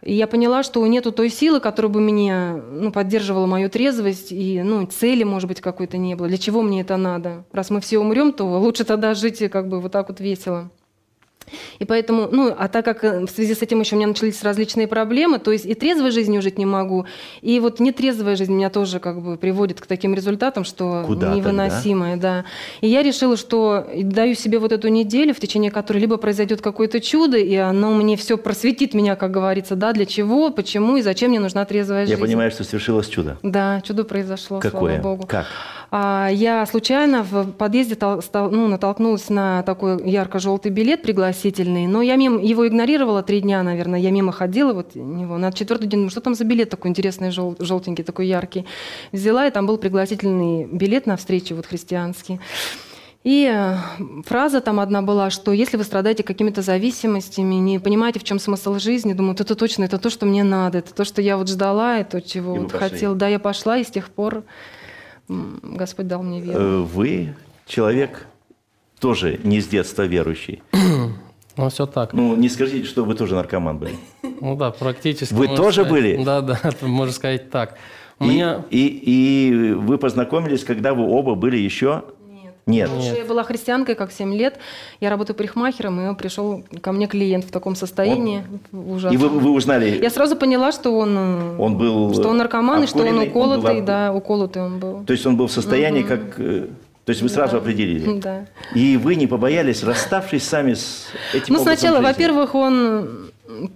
И 0.02 0.14
я 0.14 0.28
поняла, 0.28 0.64
что 0.64 0.86
нету 0.86 1.12
той 1.12 1.30
силы, 1.30 1.62
которая 1.62 1.92
бы 1.92 2.02
меня 2.02 2.60
ну, 2.72 2.92
поддерживала 2.92 3.46
мою 3.46 3.70
трезвость, 3.70 4.32
и 4.32 4.62
ну, 4.62 4.86
цели, 4.86 5.24
может 5.24 5.48
быть, 5.48 5.62
какой-то 5.62 5.98
не 5.98 6.16
было. 6.16 6.28
Для 6.28 6.38
чего 6.38 6.62
мне 6.62 6.82
это 6.82 6.98
надо? 6.98 7.46
Раз 7.54 7.70
мы 7.70 7.80
все 7.80 8.00
умрем, 8.00 8.34
то 8.34 8.46
лучше 8.60 8.84
тогда 8.84 9.14
жить 9.14 9.40
как 9.50 9.70
бы 9.70 9.80
вот 9.80 9.92
так 9.92 10.10
вот 10.10 10.20
весело. 10.20 10.70
И 11.80 11.86
поэтому, 11.86 12.28
ну, 12.32 12.54
а 12.58 12.68
так 12.68 12.86
как 12.86 13.04
э, 13.04 13.26
в 13.26 13.30
связи 13.30 13.54
с 13.54 13.62
этим 13.62 13.80
еще 13.80 13.96
у 13.96 13.98
меня 13.98 14.08
начались 14.08 14.44
различные 14.44 14.88
проблемы, 14.88 15.40
то 15.40 15.52
есть 15.52 15.66
и 15.66 15.74
трезвой 15.74 16.12
жизнью 16.12 16.42
жить 16.42 16.58
не 16.58 16.66
могу, 16.66 17.06
и 17.42 17.60
вот 17.60 17.80
нетрезвая 17.80 18.36
жизнь 18.36 18.54
меня 18.54 18.70
тоже 18.70 19.00
как 19.00 19.22
бы 19.22 19.38
приводит 19.38 19.82
к 19.82 19.86
таким 19.86 20.14
результатам, 20.14 20.64
что 20.64 21.04
Куда-то, 21.06 21.36
невыносимое, 21.36 22.18
да? 22.18 22.22
да. 22.22 22.46
И 22.82 22.88
я 22.88 23.04
решила, 23.04 23.38
что 23.38 23.88
даю 23.96 24.36
себе 24.36 24.60
вот 24.60 24.72
эту 24.72 24.88
неделю, 24.88 25.34
в 25.34 25.40
течение 25.40 25.72
которой 25.72 26.00
либо 26.00 26.18
произойдет 26.18 26.62
какое-то 26.62 27.00
чудо, 27.00 27.38
и 27.38 27.56
оно 27.56 27.94
мне 27.94 28.18
все 28.18 28.38
просветит 28.38 28.94
меня, 28.94 29.16
как 29.16 29.32
говорится, 29.32 29.76
да, 29.76 29.94
для 29.94 30.06
чего, 30.06 30.50
почему 30.50 30.98
и 30.98 31.02
зачем 31.02 31.30
мне 31.30 31.40
нужна 31.40 31.66
трезвая 31.66 32.06
жизнь. 32.06 32.20
Я 32.20 32.26
понимаю, 32.26 32.52
что 32.52 32.64
свершилось 32.64 33.08
чудо. 33.08 33.38
Да, 33.44 33.82
чудо 33.82 34.04
произошло, 34.04 34.60
Какое? 34.60 34.98
слава 35.00 35.16
Богу. 35.16 35.28
Как? 35.28 35.48
А, 35.96 36.28
Я 36.32 36.66
случайно 36.66 37.22
в 37.22 37.52
подъезде 37.52 37.96
ну, 38.02 38.68
натолкнулась 38.68 39.30
на 39.30 39.62
такой 39.62 40.10
ярко-желтый 40.10 40.72
билет 40.72 41.04
пригласительный, 41.04 41.86
но 41.86 42.02
я 42.02 42.16
мимо 42.16 42.42
его 42.42 42.68
игнорировала 42.68 43.22
три 43.22 43.42
дня, 43.42 43.62
наверное. 43.62 44.00
Я 44.00 44.10
мимо 44.10 44.32
ходила 44.32 44.74
вот 44.74 44.96
него. 44.96 45.38
На 45.38 45.52
четвертый 45.52 45.86
день, 45.86 46.00
ну 46.00 46.10
что 46.10 46.20
там 46.20 46.34
за 46.34 46.46
билет 46.46 46.72
такой 46.72 46.90
интересный, 46.90 47.30
жел- 47.30 47.56
желтенький, 47.60 48.04
такой 48.04 48.26
яркий. 48.26 48.66
Взяла, 49.12 49.46
и 49.46 49.52
там 49.52 49.68
был 49.68 49.78
пригласительный 49.78 50.66
билет 50.66 51.06
на 51.06 51.16
встречу 51.16 51.54
вот 51.54 51.68
христианский. 51.68 52.40
И 53.24 53.48
э, 53.54 53.76
фраза 54.26 54.62
там 54.62 54.80
одна 54.80 55.04
была, 55.04 55.30
что 55.30 55.52
если 55.52 55.78
вы 55.78 55.84
страдаете 55.84 56.24
какими-то 56.24 56.64
зависимостями, 56.64 57.54
не 57.54 57.78
понимаете, 57.78 58.20
в 58.20 58.24
чем 58.24 58.40
смысл 58.40 58.80
жизни, 58.80 59.14
думаю, 59.14 59.34
вот 59.34 59.42
это 59.42 59.54
точно, 59.54 59.84
это 59.84 60.00
то, 60.00 60.10
что 60.10 60.26
мне 60.26 60.44
надо, 60.44 60.80
это 60.80 60.92
то, 60.92 61.06
что 61.06 61.22
я 61.22 61.38
вот 61.38 61.50
ждала, 61.50 62.00
и 62.00 62.04
то, 62.04 62.20
чего 62.20 62.56
И 62.56 62.60
вот 62.60 62.72
хотела. 62.72 63.14
Да, 63.14 63.28
я 63.28 63.38
пошла, 63.38 63.78
и 63.78 63.84
с 63.84 63.92
тех 63.92 64.10
пор 64.10 64.44
Господь 65.28 66.08
дал 66.08 66.24
мне 66.24 66.42
веру. 66.42 66.60
Э, 66.60 66.78
Вы 66.82 67.36
человек 67.66 68.28
тоже 69.00 69.40
не 69.44 69.62
с 69.62 69.68
детства 69.68 70.04
верующий. 70.04 70.62
Ну, 71.56 71.70
все 71.70 71.86
так. 71.86 72.14
Ну, 72.14 72.36
не 72.36 72.50
скажите, 72.50 72.88
что 72.88 73.06
вы 73.06 73.14
тоже 73.14 73.36
наркоман 73.36 73.78
были. 73.78 73.94
Ну 74.24 74.56
да, 74.56 74.72
практически. 74.72 75.36
Вы 75.36 75.48
тоже 75.50 75.84
сказать. 75.84 75.92
были? 75.92 76.24
Да, 76.24 76.42
да, 76.42 76.60
можно 76.82 77.14
сказать 77.14 77.52
так. 77.52 77.78
У 78.18 78.26
И, 78.26 78.30
меня... 78.30 78.66
и, 78.72 78.88
и 78.88 79.74
вы 79.74 80.00
познакомились, 80.00 80.64
когда 80.64 80.96
вы 80.96 81.04
оба 81.08 81.36
были 81.36 81.58
еще... 81.58 82.06
Нет. 82.66 82.90
Что 82.90 83.16
Я 83.18 83.26
была 83.26 83.44
христианкой, 83.44 83.96
как 83.96 84.12
7 84.12 84.34
лет. 84.36 84.58
Я 85.02 85.10
работаю 85.10 85.36
парикмахером, 85.36 86.00
и 86.12 86.16
пришел 86.16 86.64
ко 86.82 86.92
мне 86.92 87.08
клиент 87.08 87.46
в 87.46 87.52
таком 87.52 87.76
состоянии. 87.76 88.44
И 88.72 88.76
ужасном. 88.76 89.20
вы, 89.22 89.30
вы 89.40 89.52
узнали, 89.52 90.00
Я 90.02 90.10
сразу 90.10 90.36
поняла, 90.36 90.72
что 90.72 90.98
он, 90.98 91.16
э, 91.18 91.56
Он 91.60 91.78
был 91.78 92.14
что 92.14 92.30
он 92.30 92.38
наркоман, 92.38 92.84
и 92.84 92.88
что 92.88 93.00
он 93.00 93.08
обкуренный, 93.20 93.28
он 93.28 93.34
был 93.34 93.42
уколотый, 93.60 93.82
да, 93.82 94.14
уколотый 94.14 94.62
он 94.62 94.80
был. 94.80 95.04
то 95.06 95.14
есть 95.14 95.26
он 95.26 95.36
был 95.36 95.48
в 95.48 95.52
состоянии, 95.52 96.04
как... 96.04 96.22
э, 96.40 96.68
То 97.06 97.10
есть 97.10 97.22
вы 97.22 97.28
сразу 97.30 97.58
определили. 97.58 98.20
Да. 98.20 98.46
И 98.74 98.96
вы 98.96 99.16
не 99.16 99.28
побоялись, 99.28 99.84
расставшись 99.84 100.44
сами 100.48 100.74
с 100.76 101.08
этим 101.34 101.56
Ну, 101.56 101.60
сначала, 101.62 101.98
жизни? 101.98 102.08
во-первых, 102.12 102.56
он 102.56 103.30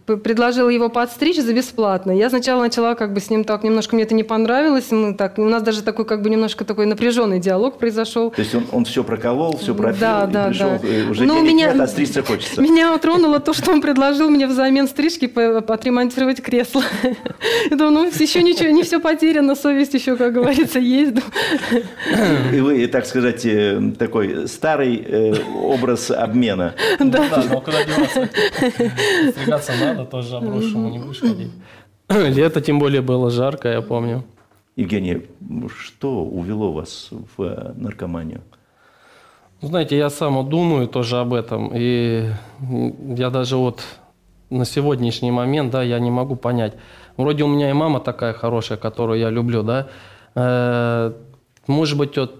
п- 0.06 0.18
предложил 0.18 0.70
его 0.70 0.90
подстричь 0.90 1.38
за 1.42 1.54
бесплатно. 1.54 2.12
Я 2.12 2.30
сначала 2.30 2.62
начала 2.62 2.96
как 2.96 3.14
бы 3.14 3.20
с 3.20 3.30
ним 3.30 3.44
так, 3.44 3.64
немножко 3.64 3.96
мне 3.96 4.04
это 4.06 4.14
не 4.16 4.24
понравилось. 4.24 4.92
Мы 4.92 5.14
так, 5.14 5.38
у 5.38 5.44
нас 5.44 5.62
даже 5.62 5.82
такой 5.84 6.06
как 6.06 6.22
бы 6.22 6.30
немножко 6.30 6.64
такой 6.66 6.86
напряженный 6.86 7.40
диалог 7.40 7.78
произошел. 7.78 8.32
То 8.32 8.42
есть 8.42 8.56
он, 8.56 8.66
он 8.72 8.86
все 8.86 9.04
проколол, 9.04 9.58
все 9.58 9.76
пропил, 9.76 10.00
Да, 10.00 10.26
и 10.30 10.32
да, 10.32 10.48
пришел, 10.48 10.70
да. 10.70 10.80
э, 10.88 11.10
уже 11.10 11.24
Ну, 11.26 11.34
у 11.34 11.38
денег 11.42 11.50
меня- 11.54 11.68
нет, 11.74 11.82
а 11.82 11.88
стричься 11.88 12.24
хочется. 12.24 12.62
Меня 12.62 12.96
утронуло 12.96 13.40
то, 13.40 13.54
что 13.54 13.72
он 13.72 13.82
предложил 13.82 14.30
мне 14.30 14.48
взамен 14.48 14.88
стрижки 14.88 15.26
отремонтировать 15.72 16.42
кресло. 16.42 16.84
Я 17.70 17.76
думаю, 17.76 17.92
ну 17.92 18.06
еще 18.06 18.42
ничего, 18.44 18.70
не 18.70 18.84
все 18.84 19.00
потеряно, 19.00 19.56
совесть 19.56 19.94
еще, 19.94 20.16
как 20.16 20.34
говорится, 20.34 20.80
есть. 20.80 21.16
И 22.54 22.60
вы, 22.62 22.88
так 22.88 23.06
сказать, 23.06 23.46
э, 23.46 23.80
такой 24.00 24.48
старый 24.48 25.04
э, 25.06 25.34
образ 25.62 26.10
обмена. 26.12 26.74
Да, 27.00 27.44
но 27.50 27.62
куда 27.62 27.84
деваться? 27.84 28.30
Стригаться 29.60 29.86
надо, 29.86 30.06
тоже 30.06 30.38
обрушему 30.38 30.90
не 30.90 31.00
будешь 31.00 31.20
ходить. 31.20 31.52
Лето 32.10 32.62
тем 32.62 32.80
более 32.80 33.02
было 33.02 33.30
жарко, 33.30 33.68
я 33.70 33.82
помню. 33.82 34.24
Евгений, 34.76 35.26
что 35.80 36.24
увело 36.24 36.72
вас 36.72 37.10
в 37.12 37.42
э, 37.44 37.74
наркоманию? 37.76 38.42
Ну, 39.62 39.70
Знаете, 39.70 39.98
я 39.98 40.10
сам 40.10 40.36
вот 40.36 40.50
думаю 40.50 40.88
тоже 40.88 41.18
об 41.18 41.34
этом. 41.34 41.72
И 41.74 42.30
я 43.18 43.30
даже 43.32 43.58
вот 43.58 43.82
на 44.52 44.66
сегодняшний 44.66 45.32
момент, 45.32 45.72
да, 45.72 45.82
я 45.82 46.00
не 46.00 46.12
могу 46.12 46.36
понять. 46.36 46.74
Вроде 47.18 47.44
у 47.44 47.48
меня 47.48 47.70
и 47.72 47.74
мама 47.74 48.00
такая 48.00 48.34
хорошая, 48.34 48.78
которую 48.78 49.20
я 49.20 49.32
люблю, 49.32 49.64
да. 49.64 49.88
Э, 50.36 51.12
Может 51.66 51.98
быть, 51.98 52.18
от, 52.18 52.32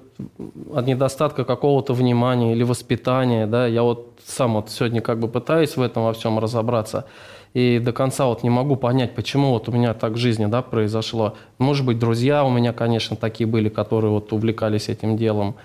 от 0.74 0.88
недостатка 0.88 1.44
какого-то 1.44 1.94
внимания 1.94 2.54
или 2.54 2.64
воспитания, 2.64 3.48
да. 3.48 3.68
Я 3.68 3.84
вот 3.84 4.20
сам 4.26 4.56
вот 4.56 4.70
сегодня 4.70 5.02
как 5.02 5.20
бы 5.20 5.28
пытаюсь 5.28 5.78
в 5.78 5.82
этом 5.82 6.04
во 6.04 6.14
всем 6.14 6.40
разобраться. 6.40 7.06
И 7.54 7.80
до 7.80 7.92
конца 7.92 8.26
вот 8.26 8.44
не 8.44 8.50
могу 8.50 8.76
понять, 8.76 9.16
почему 9.16 9.52
вот 9.52 9.70
у 9.70 9.72
меня 9.72 9.94
так 9.94 10.14
в 10.14 10.18
жизни, 10.18 10.46
да, 10.46 10.62
произошло. 10.62 11.36
Может 11.58 11.86
быть, 11.86 11.98
друзья 11.98 12.44
у 12.44 12.50
меня, 12.50 12.74
конечно, 12.74 13.16
такие 13.16 13.48
были, 13.48 13.70
которые 13.70 14.12
вот 14.12 14.32
увлекались 14.34 14.90
этим 14.90 15.18
делом. 15.18 15.56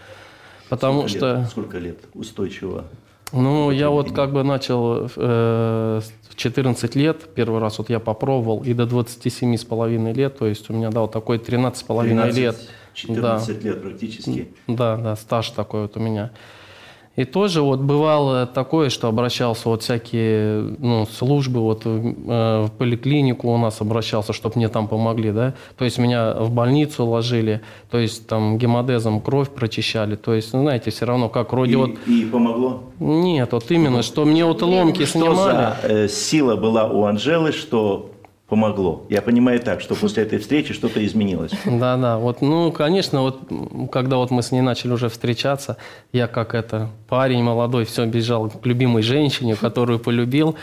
Потому 0.68 1.00
Сколько 1.00 1.18
что... 1.18 1.36
лет, 1.36 1.50
сколько 1.50 1.78
лет 1.78 1.98
устойчиво? 2.14 2.84
Ну, 3.32 3.70
я 3.70 3.88
вот 3.90 4.12
как 4.12 4.32
бы 4.32 4.42
начал 4.42 5.08
э, 5.16 6.00
в 6.28 6.36
14 6.36 6.94
лет, 6.96 7.34
первый 7.34 7.60
раз 7.60 7.78
вот 7.78 7.88
я 7.88 7.98
попробовал, 7.98 8.62
и 8.62 8.74
до 8.74 8.86
27 8.86 9.56
с 9.56 9.64
половиной 9.64 10.12
лет, 10.12 10.38
то 10.38 10.46
есть 10.46 10.68
у 10.70 10.74
меня, 10.74 10.90
да, 10.90 11.00
вот 11.00 11.12
такой 11.12 11.38
13 11.38 11.80
с 11.80 11.82
половиной 11.82 12.30
13, 12.30 12.38
лет. 12.38 12.56
14 12.94 13.64
лет 13.64 13.82
практически. 13.82 14.48
Да, 14.66 14.96
да, 14.96 15.16
стаж 15.16 15.50
такой 15.50 15.82
вот 15.82 15.96
у 15.96 16.00
меня. 16.00 16.30
И 17.14 17.24
тоже 17.24 17.60
вот 17.60 17.80
бывало 17.80 18.46
такое, 18.46 18.88
что 18.88 19.06
обращался 19.06 19.68
вот 19.68 19.82
всякие 19.82 20.62
ну, 20.78 21.04
службы, 21.04 21.60
вот 21.60 21.82
э, 21.84 21.88
в 21.90 22.70
поликлинику 22.78 23.52
у 23.52 23.58
нас 23.58 23.82
обращался, 23.82 24.32
чтобы 24.32 24.56
мне 24.56 24.70
там 24.70 24.88
помогли, 24.88 25.30
да. 25.30 25.52
То 25.76 25.84
есть 25.84 25.98
меня 25.98 26.32
в 26.32 26.50
больницу 26.50 27.04
ложили, 27.04 27.60
то 27.90 27.98
есть 27.98 28.26
там 28.26 28.56
гемодезом 28.56 29.20
кровь 29.20 29.50
прочищали. 29.50 30.16
То 30.16 30.32
есть, 30.32 30.54
ну, 30.54 30.62
знаете, 30.62 30.90
все 30.90 31.04
равно 31.04 31.28
как 31.28 31.52
вроде 31.52 31.72
И, 31.72 31.76
вот... 31.76 31.90
и 32.06 32.24
помогло? 32.24 32.84
Нет, 32.98 33.52
вот 33.52 33.70
именно, 33.70 34.02
что 34.02 34.24
мне 34.24 34.46
вот 34.46 34.62
ломки 34.62 35.04
Что 35.04 35.18
снимали. 35.18 35.34
за 35.34 35.76
э, 35.82 36.08
сила 36.08 36.56
была 36.56 36.88
у 36.88 37.04
Анжелы, 37.04 37.52
что 37.52 38.11
помогло? 38.52 39.06
Я 39.08 39.22
понимаю 39.22 39.60
так, 39.60 39.80
что 39.80 39.94
после 39.94 40.24
этой 40.24 40.38
встречи 40.38 40.74
что-то 40.74 41.00
изменилось. 41.06 41.52
Да, 41.64 41.96
да, 41.96 42.18
вот, 42.18 42.42
ну, 42.42 42.70
конечно, 42.70 43.22
вот, 43.22 43.40
когда 43.90 44.16
вот 44.16 44.30
мы 44.30 44.42
с 44.42 44.52
ней 44.52 44.60
начали 44.60 44.92
уже 44.92 45.08
встречаться, 45.08 45.76
я 46.12 46.26
как 46.26 46.54
это, 46.54 46.88
парень 47.08 47.42
молодой, 47.42 47.84
все, 47.86 48.04
бежал 48.04 48.50
к 48.50 48.66
любимой 48.66 49.02
женщине, 49.02 49.56
которую 49.56 49.98
полюбил, 50.00 50.54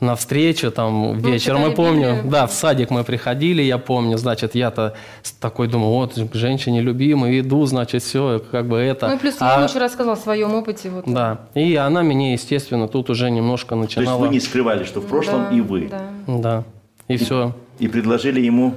на 0.00 0.14
встречу 0.16 0.70
там 0.70 1.18
вечером, 1.18 1.62
я 1.68 1.70
помню, 1.70 2.08
Библию? 2.14 2.30
да, 2.30 2.46
в 2.46 2.52
садик 2.52 2.90
мы 2.90 3.04
приходили, 3.04 3.62
я 3.62 3.78
помню, 3.78 4.18
значит, 4.18 4.54
я-то 4.54 4.92
с- 5.22 5.32
такой 5.32 5.66
думаю, 5.68 5.90
вот, 5.92 6.14
к 6.32 6.34
женщине 6.34 6.80
любимой 6.82 7.40
иду, 7.40 7.66
значит, 7.66 8.02
все, 8.02 8.38
как 8.50 8.66
бы 8.68 8.76
это. 8.78 9.08
Ну 9.08 9.14
и 9.14 9.18
плюс 9.18 9.36
А- 9.40 9.46
я 9.48 9.54
ему 9.56 9.64
еще 9.64 9.78
рассказала 9.78 10.12
о 10.14 10.20
своем 10.20 10.54
опыте. 10.54 10.90
Вот. 10.90 11.04
Да, 11.06 11.38
и 11.54 11.74
она 11.76 12.02
меня, 12.02 12.32
естественно, 12.32 12.86
тут 12.88 13.10
уже 13.10 13.30
немножко 13.30 13.74
То 13.74 13.80
есть 13.82 13.96
начинала... 13.96 14.18
вы 14.20 14.28
не 14.28 14.40
скрывали, 14.40 14.84
что 14.84 15.00
в 15.00 15.06
прошлом 15.06 15.46
Да, 15.50 15.56
и 15.56 15.60
вы. 15.60 15.88
да. 15.90 16.00
Да, 16.26 16.64
и 17.10 17.16
все. 17.16 17.52
И 17.78 17.88
предложили 17.88 18.40
ему 18.40 18.74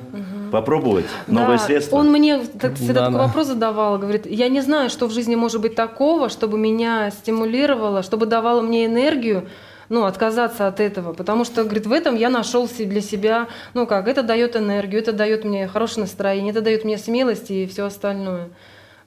попробовать 0.51 1.05
новое 1.27 1.57
Да, 1.57 1.63
средство. 1.63 1.97
Он 1.97 2.11
мне 2.11 2.39
так, 2.39 2.75
всегда 2.75 2.93
Да, 2.93 3.05
такой 3.05 3.17
да. 3.19 3.27
вопрос 3.27 3.47
задавал, 3.47 3.97
говорит, 3.97 4.25
я 4.27 4.49
не 4.49 4.61
знаю, 4.61 4.89
что 4.89 5.07
в 5.07 5.11
жизни 5.11 5.35
может 5.35 5.61
быть 5.61 5.75
такого, 5.75 6.29
чтобы 6.29 6.57
меня 6.57 7.09
стимулировало, 7.11 8.03
чтобы 8.03 8.27
давало 8.27 8.61
мне 8.61 8.85
энергию, 8.85 9.47
ну, 9.89 10.05
отказаться 10.05 10.67
от 10.67 10.79
этого, 10.79 11.13
потому 11.13 11.43
что, 11.43 11.63
говорит, 11.63 11.87
в 11.87 11.91
этом 11.91 12.15
я 12.15 12.29
нашел 12.29 12.67
для 12.67 13.01
себя, 13.01 13.47
ну, 13.73 13.85
как, 13.87 14.07
это 14.07 14.23
дает 14.23 14.55
энергию, 14.55 15.01
это 15.01 15.11
дает 15.11 15.43
мне 15.43 15.67
хорошее 15.67 16.01
настроение, 16.01 16.51
это 16.51 16.61
дает 16.61 16.85
мне 16.85 16.97
смелость 16.97 17.51
и 17.51 17.67
все 17.67 17.85
остальное. 17.85 18.49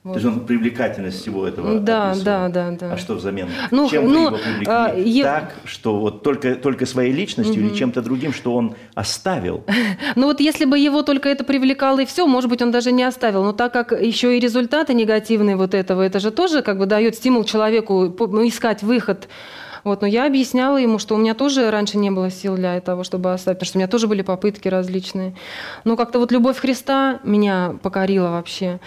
То 0.06 0.10
Вот. 0.10 0.14
есть 0.22 0.26
он 0.28 0.46
привлекательность 0.46 1.20
всего 1.20 1.48
этого 1.48 1.80
Да, 1.80 2.10
описывал. 2.10 2.24
да, 2.24 2.48
да, 2.48 2.70
да. 2.70 2.92
А 2.92 2.96
что 2.96 3.14
взамен? 3.16 3.48
Ну, 3.72 3.90
чем 3.90 4.04
ну, 4.08 4.30
вы 4.30 4.36
его 4.36 4.36
привлекли? 4.36 4.66
а, 4.68 4.94
е- 4.94 5.24
Так, 5.24 5.56
что 5.64 5.98
вот 5.98 6.22
только, 6.22 6.54
только 6.54 6.86
своей 6.86 7.12
личностью 7.12 7.60
или 7.60 7.74
чем-то 7.74 8.02
другим, 8.02 8.32
что 8.32 8.54
он 8.54 8.76
оставил? 8.94 9.64
Ну 10.14 10.26
вот 10.26 10.38
если 10.38 10.64
бы 10.64 10.78
его 10.78 11.02
только 11.02 11.28
это 11.28 11.42
привлекало 11.42 12.02
и 12.02 12.04
все, 12.06 12.24
может 12.28 12.48
быть, 12.48 12.62
он 12.62 12.70
даже 12.70 12.92
не 12.92 13.02
оставил. 13.02 13.42
Но 13.42 13.52
так 13.52 13.72
как 13.72 13.90
еще 14.00 14.36
и 14.36 14.40
результаты 14.40 14.94
негативные 14.94 15.56
вот 15.56 15.74
этого, 15.74 16.02
это 16.02 16.20
же 16.20 16.30
тоже 16.30 16.62
как 16.62 16.78
бы 16.78 16.86
дает 16.86 17.16
стимул 17.16 17.42
человеку 17.44 18.14
ну, 18.16 18.46
искать 18.46 18.84
выход 18.84 19.26
Вот, 19.86 20.00
но 20.00 20.08
я 20.08 20.26
объясняла 20.26 20.78
ему, 20.78 20.98
что 20.98 21.14
у 21.14 21.18
меня 21.18 21.34
тоже 21.34 21.70
раньше 21.70 21.96
не 21.96 22.10
было 22.10 22.28
сил 22.28 22.56
для 22.56 22.80
того, 22.80 23.04
чтобы 23.04 23.32
оставить, 23.32 23.60
потому 23.60 23.68
что 23.68 23.78
у 23.78 23.80
меня 23.80 23.86
тоже 23.86 24.08
были 24.08 24.22
попытки 24.22 24.66
различные. 24.66 25.36
Но 25.84 25.96
как-то 25.96 26.18
вот 26.18 26.32
любовь 26.32 26.58
Христа 26.58 27.20
меня 27.22 27.76
покорила 27.84 28.30
вообще. 28.30 28.80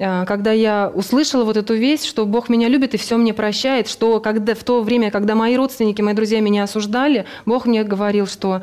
А, 0.00 0.26
когда 0.26 0.50
я 0.50 0.90
услышала 0.92 1.44
вот 1.44 1.56
эту 1.56 1.74
весть, 1.74 2.04
что 2.04 2.26
Бог 2.26 2.48
меня 2.48 2.66
любит 2.66 2.94
и 2.94 2.96
все 2.96 3.16
мне 3.16 3.32
прощает, 3.32 3.86
что 3.86 4.18
когда, 4.18 4.56
в 4.56 4.64
то 4.64 4.82
время, 4.82 5.12
когда 5.12 5.36
мои 5.36 5.54
родственники, 5.54 6.02
мои 6.02 6.14
друзья 6.14 6.40
меня 6.40 6.64
осуждали, 6.64 7.26
Бог 7.46 7.66
мне 7.66 7.84
говорил, 7.84 8.26
что 8.26 8.60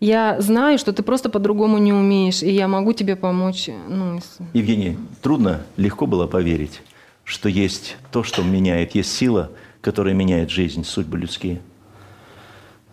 я 0.00 0.38
знаю, 0.38 0.76
что 0.76 0.92
ты 0.92 1.02
просто 1.02 1.30
по-другому 1.30 1.78
не 1.78 1.94
умеешь, 1.94 2.42
и 2.42 2.50
я 2.50 2.68
могу 2.68 2.92
тебе 2.92 3.16
помочь. 3.16 3.70
Ну, 3.88 4.20
Евгений, 4.52 4.98
трудно, 5.22 5.62
легко 5.78 6.06
было 6.06 6.26
поверить, 6.26 6.82
что 7.24 7.48
есть 7.48 7.96
то, 8.12 8.22
что 8.22 8.42
меняет, 8.42 8.94
есть 8.94 9.16
сила, 9.16 9.50
которая 9.86 10.14
меняет 10.14 10.50
жизнь, 10.50 10.82
судьбы 10.84 11.16
людские. 11.16 11.60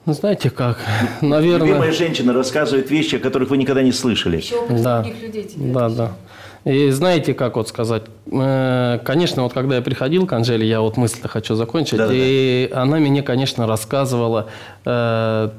Ну, 0.06 0.14
знаете 0.14 0.52
как, 0.52 0.78
наверное... 1.22 1.68
Любимая 1.68 1.92
женщина 1.92 2.34
рассказывает 2.34 2.92
вещи, 2.92 3.16
о 3.16 3.20
которых 3.20 3.50
вы 3.50 3.58
никогда 3.58 3.82
не 3.82 3.92
слышали. 3.92 4.38
Еще 4.38 4.56
да. 4.70 5.02
других 5.02 5.24
людей 5.24 5.52
Да, 5.56 5.90
да. 5.90 6.12
И 6.66 6.92
знаете, 6.92 7.34
как 7.34 7.56
вот 7.56 7.68
сказать, 7.68 8.04
э, 8.32 9.00
конечно, 9.04 9.42
вот 9.42 9.54
когда 9.54 9.78
я 9.78 9.82
приходил 9.82 10.28
к 10.28 10.34
Анжеле, 10.34 10.68
я 10.68 10.82
вот 10.82 10.98
мысль 10.98 11.28
хочу 11.28 11.56
закончить, 11.56 11.98
да, 11.98 12.10
и 12.12 12.70
да. 12.72 12.84
она 12.84 12.98
мне, 12.98 13.24
конечно, 13.24 13.66
рассказывала 13.66 14.50
э, 14.86 15.50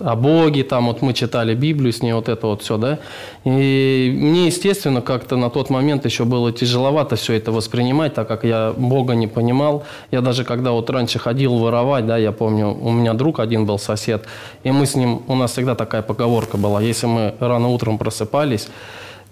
о 0.00 0.16
Боге, 0.16 0.64
там 0.64 0.86
вот 0.86 1.02
мы 1.02 1.12
читали 1.12 1.54
Библию 1.54 1.92
с 1.92 2.02
ней, 2.02 2.12
вот 2.12 2.28
это 2.28 2.46
вот 2.46 2.62
все, 2.62 2.76
да. 2.76 2.98
И 3.44 4.12
мне, 4.14 4.46
естественно, 4.46 5.02
как-то 5.02 5.36
на 5.36 5.50
тот 5.50 5.70
момент 5.70 6.04
еще 6.04 6.24
было 6.24 6.52
тяжеловато 6.52 7.16
все 7.16 7.34
это 7.34 7.52
воспринимать, 7.52 8.14
так 8.14 8.28
как 8.28 8.44
я 8.44 8.72
Бога 8.76 9.14
не 9.14 9.26
понимал. 9.26 9.84
Я 10.10 10.20
даже 10.20 10.44
когда 10.44 10.72
вот 10.72 10.90
раньше 10.90 11.18
ходил 11.18 11.56
воровать, 11.58 12.06
да, 12.06 12.16
я 12.16 12.32
помню, 12.32 12.68
у 12.68 12.90
меня 12.90 13.14
друг 13.14 13.40
один 13.40 13.66
был 13.66 13.78
сосед, 13.78 14.24
и 14.64 14.70
мы 14.70 14.86
с 14.86 14.94
ним, 14.94 15.22
у 15.28 15.34
нас 15.34 15.52
всегда 15.52 15.74
такая 15.74 16.02
поговорка 16.02 16.56
была, 16.56 16.80
если 16.80 17.06
мы 17.06 17.34
рано 17.40 17.68
утром 17.68 17.98
просыпались, 17.98 18.68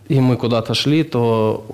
и 0.08 0.20
мы 0.20 0.36
куда-то 0.36 0.74
шли, 0.74 1.02
то 1.02 1.64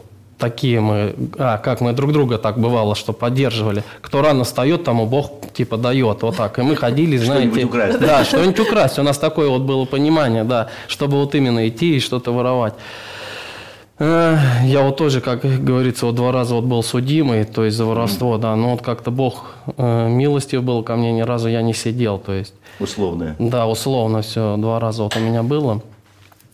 такие 0.42 0.80
мы, 0.80 1.14
а, 1.38 1.58
как 1.58 1.80
мы 1.80 1.92
друг 1.92 2.12
друга 2.12 2.37
так 2.37 2.58
бывало, 2.58 2.96
что 2.96 3.12
поддерживали. 3.12 3.84
Кто 4.00 4.22
рано 4.22 4.42
встает, 4.42 4.82
тому 4.82 5.06
Бог 5.06 5.30
типа 5.54 5.76
дает, 5.76 6.22
вот 6.22 6.37
так. 6.37 6.58
И 6.58 6.62
мы 6.62 6.75
ходили, 6.75 7.16
знаете... 7.16 7.64
украсть. 7.64 8.00
Да, 8.00 8.25
что-нибудь 8.25 8.58
украсть. 8.58 8.99
У 8.99 9.02
нас 9.02 9.18
такое 9.18 9.49
вот 9.49 9.62
было 9.62 9.84
понимание, 9.84 10.42
да, 10.44 10.68
чтобы 10.88 11.16
вот 11.20 11.34
именно 11.37 11.68
идти 11.68 11.96
и 11.96 12.00
что-то 12.00 12.32
воровать. 12.32 12.75
Э, 14.00 14.37
я 14.64 14.82
вот 14.82 14.96
тоже, 14.96 15.20
как 15.20 15.42
говорится, 15.64 16.06
вот 16.06 16.16
два 16.16 16.32
раза 16.32 16.54
вот 16.56 16.64
был 16.64 16.82
судимый, 16.82 17.44
то 17.44 17.64
есть 17.64 17.76
за 17.76 17.84
воровство, 17.84 18.37
да, 18.37 18.56
но 18.56 18.70
вот 18.70 18.82
как-то 18.82 19.12
Бог 19.12 19.54
э, 19.76 20.08
милостив 20.08 20.64
был 20.64 20.82
ко 20.82 20.96
мне, 20.96 21.12
ни 21.12 21.22
разу 21.22 21.49
я 21.49 21.62
не 21.62 21.75
сидел, 21.75 22.18
то 22.18 22.32
есть... 22.32 22.54
Условное. 22.80 23.37
Да, 23.38 23.66
условно 23.66 24.22
все, 24.22 24.56
два 24.56 24.80
раза 24.80 25.04
вот 25.04 25.16
у 25.16 25.20
меня 25.20 25.42
было. 25.44 25.82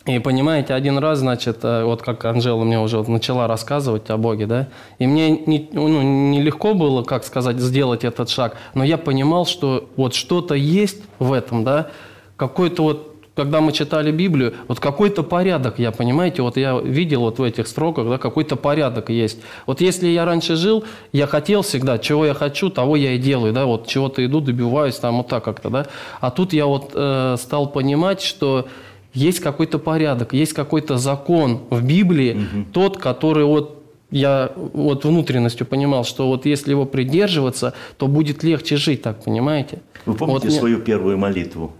И 0.09 0.19
понимаете, 0.21 0.73
один 0.73 0.97
раз, 0.97 1.19
значит, 1.19 1.59
э, 1.65 1.85
вот 1.85 2.01
как 2.01 2.25
Анжела 2.25 2.65
мне 2.65 2.81
уже 2.81 3.03
начала 3.03 3.47
рассказывать 3.47 4.09
о 4.09 4.17
Боге, 4.17 4.47
да, 4.47 4.69
и 4.99 5.07
мне 5.07 5.31
не, 5.31 5.69
ну, 5.71 6.01
нелегко 6.31 6.73
было, 6.73 7.03
как 7.03 7.25
сказать, 7.25 7.59
сделать 7.59 8.05
этот 8.05 8.31
шаг, 8.31 8.57
но 8.73 8.85
я 8.85 8.97
понимал, 8.97 9.45
что 9.45 9.91
вот 9.97 10.15
что-то 10.15 10.55
есть 10.55 11.03
в 11.19 11.31
этом, 11.31 11.63
да, 11.63 11.91
какой-то 12.37 12.83
вот 12.83 13.05
когда 13.37 13.61
мы 13.61 13.71
читали 13.71 14.11
Библию, 14.11 14.55
вот 14.67 14.81
какой-то 14.81 15.23
порядок, 15.23 15.79
я 15.79 15.93
понимаете, 15.93 16.43
вот 16.43 16.57
я 16.57 16.77
видел 16.77 17.21
вот 17.21 17.39
в 17.39 17.43
этих 17.45 17.69
строках, 17.69 18.09
да, 18.09 18.19
какой-то 18.19 18.57
порядок 18.57 19.11
есть. 19.11 19.39
Вот 19.65 19.81
если 19.81 20.09
я 20.09 20.25
раньше 20.25 20.57
жил, 20.57 20.83
я 21.13 21.29
хотел 21.29 21.63
всегда, 21.63 21.99
чего 21.99 22.27
я 22.27 22.35
хочу, 22.35 22.69
того 22.69 22.97
я 22.97 23.13
и 23.13 23.19
делаю, 23.19 23.53
да, 23.53 23.67
вот 23.67 23.87
чего-то 23.87 24.25
иду, 24.25 24.41
добиваюсь, 24.41 24.97
там 24.97 25.19
вот 25.19 25.29
так 25.29 25.45
как-то, 25.45 25.71
да. 25.71 25.87
А 26.21 26.33
тут 26.33 26.53
я 26.53 26.67
вот 26.67 26.91
э, 26.95 27.37
стал 27.39 27.69
понимать, 27.69 28.23
что 28.23 28.67
есть 29.15 29.41
какой-то 29.41 29.79
порядок, 29.79 30.33
есть 30.33 30.53
какой-то 30.53 30.97
закон 30.97 31.63
в 31.71 31.83
Библии, 31.85 32.35
угу. 32.35 32.67
тот, 32.73 32.99
который 32.99 33.45
вот 33.45 33.83
я 34.11 34.53
вот 34.57 35.05
внутренностью 35.05 35.67
понимал, 35.67 36.05
что 36.05 36.29
вот 36.29 36.47
если 36.47 36.71
его 36.71 36.87
придерживаться, 36.87 37.75
то 37.99 38.07
будет 38.07 38.43
легче 38.43 38.77
жить, 38.77 39.03
так 39.03 39.23
понимаете? 39.23 39.81
Вы 40.07 40.15
помните 40.15 40.49
вот 40.49 40.57
свою 40.57 40.77
мне... 40.77 40.87
первую 40.87 41.19
молитву? 41.19 41.73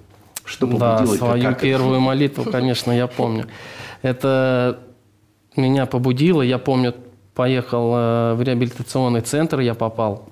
Что 0.45 0.67
побудило? 0.67 0.99
Да, 0.99 1.07
свою 1.07 1.43
как 1.43 1.61
первую 1.61 1.97
это? 1.97 2.01
молитву, 2.01 2.45
конечно, 2.51 2.93
я 2.93 3.07
помню. 3.07 3.47
Это 4.03 4.79
меня 5.57 5.87
побудило. 5.87 6.43
Я 6.43 6.59
помню, 6.59 6.95
поехал 7.35 7.93
э, 7.95 8.35
в 8.35 8.43
реабилитационный 8.43 9.21
центр, 9.21 9.61
я 9.61 9.75
попал. 9.75 10.29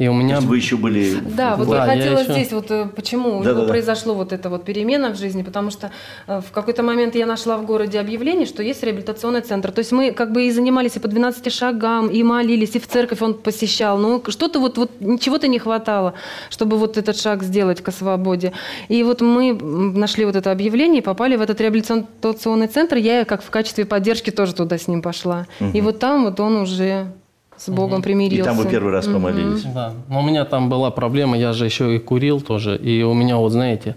И 0.00 0.08
у 0.08 0.14
меня... 0.14 0.36
То 0.36 0.36
есть 0.36 0.48
вы 0.48 0.56
еще 0.56 0.76
были... 0.78 1.16
Да, 1.36 1.56
вот 1.56 1.68
да, 1.68 1.84
я 1.84 1.92
хотела 1.92 2.14
я 2.14 2.20
еще... 2.20 2.32
здесь, 2.32 2.52
вот 2.52 2.70
э, 2.70 2.86
почему 2.96 3.44
да, 3.44 3.52
да, 3.52 3.66
произошло 3.66 4.14
вот 4.14 4.32
это 4.32 4.48
вот 4.48 4.64
перемена 4.64 5.10
в 5.10 5.18
жизни, 5.18 5.42
потому 5.42 5.70
что 5.70 5.90
э, 6.26 6.40
в 6.40 6.52
какой-то 6.52 6.82
момент 6.82 7.14
я 7.16 7.26
нашла 7.26 7.58
в 7.58 7.66
городе 7.66 8.00
объявление, 8.00 8.46
что 8.46 8.62
есть 8.62 8.82
реабилитационный 8.82 9.42
центр. 9.42 9.70
То 9.72 9.80
есть 9.80 9.92
мы 9.92 10.12
как 10.12 10.32
бы 10.32 10.46
и 10.46 10.50
занимались 10.50 10.96
и 10.96 11.00
по 11.00 11.08
12 11.08 11.52
шагам, 11.52 12.08
и 12.08 12.22
молились, 12.22 12.76
и 12.76 12.78
в 12.78 12.88
церковь 12.88 13.20
он 13.20 13.34
посещал. 13.34 13.98
Но 13.98 14.22
что-то 14.28 14.58
вот, 14.58 14.78
вот 14.78 14.90
чего-то 15.20 15.48
не 15.48 15.58
хватало, 15.58 16.14
чтобы 16.48 16.78
вот 16.78 16.96
этот 16.96 17.18
шаг 17.18 17.42
сделать 17.42 17.82
к 17.82 17.92
свободе. 17.92 18.54
И 18.88 19.02
вот 19.02 19.20
мы 19.20 19.52
нашли 19.52 20.24
вот 20.24 20.34
это 20.34 20.50
объявление 20.50 21.02
и 21.02 21.04
попали 21.04 21.36
в 21.36 21.42
этот 21.42 21.60
реабилитационный 21.60 22.68
центр. 22.68 22.96
Я 22.96 23.26
как 23.26 23.42
в 23.42 23.50
качестве 23.50 23.84
поддержки 23.84 24.30
тоже 24.30 24.54
туда 24.54 24.78
с 24.78 24.88
ним 24.88 25.02
пошла. 25.02 25.46
Угу. 25.60 25.70
И 25.74 25.82
вот 25.82 25.98
там 25.98 26.24
вот 26.24 26.40
он 26.40 26.56
уже 26.56 27.12
с 27.60 27.68
Богом 27.68 27.96
угу. 27.96 28.02
примирился. 28.02 28.42
И 28.42 28.44
там 28.44 28.56
вы 28.56 28.70
первый 28.70 28.92
раз 28.92 29.06
помолились. 29.06 29.64
Угу. 29.64 29.74
Да, 29.74 29.92
но 30.08 30.20
у 30.20 30.22
меня 30.22 30.44
там 30.44 30.68
была 30.70 30.90
проблема, 30.90 31.36
я 31.36 31.52
же 31.52 31.66
еще 31.66 31.94
и 31.94 31.98
курил 31.98 32.40
тоже, 32.40 32.76
и 32.76 33.02
у 33.02 33.12
меня 33.12 33.36
вот, 33.36 33.52
знаете, 33.52 33.96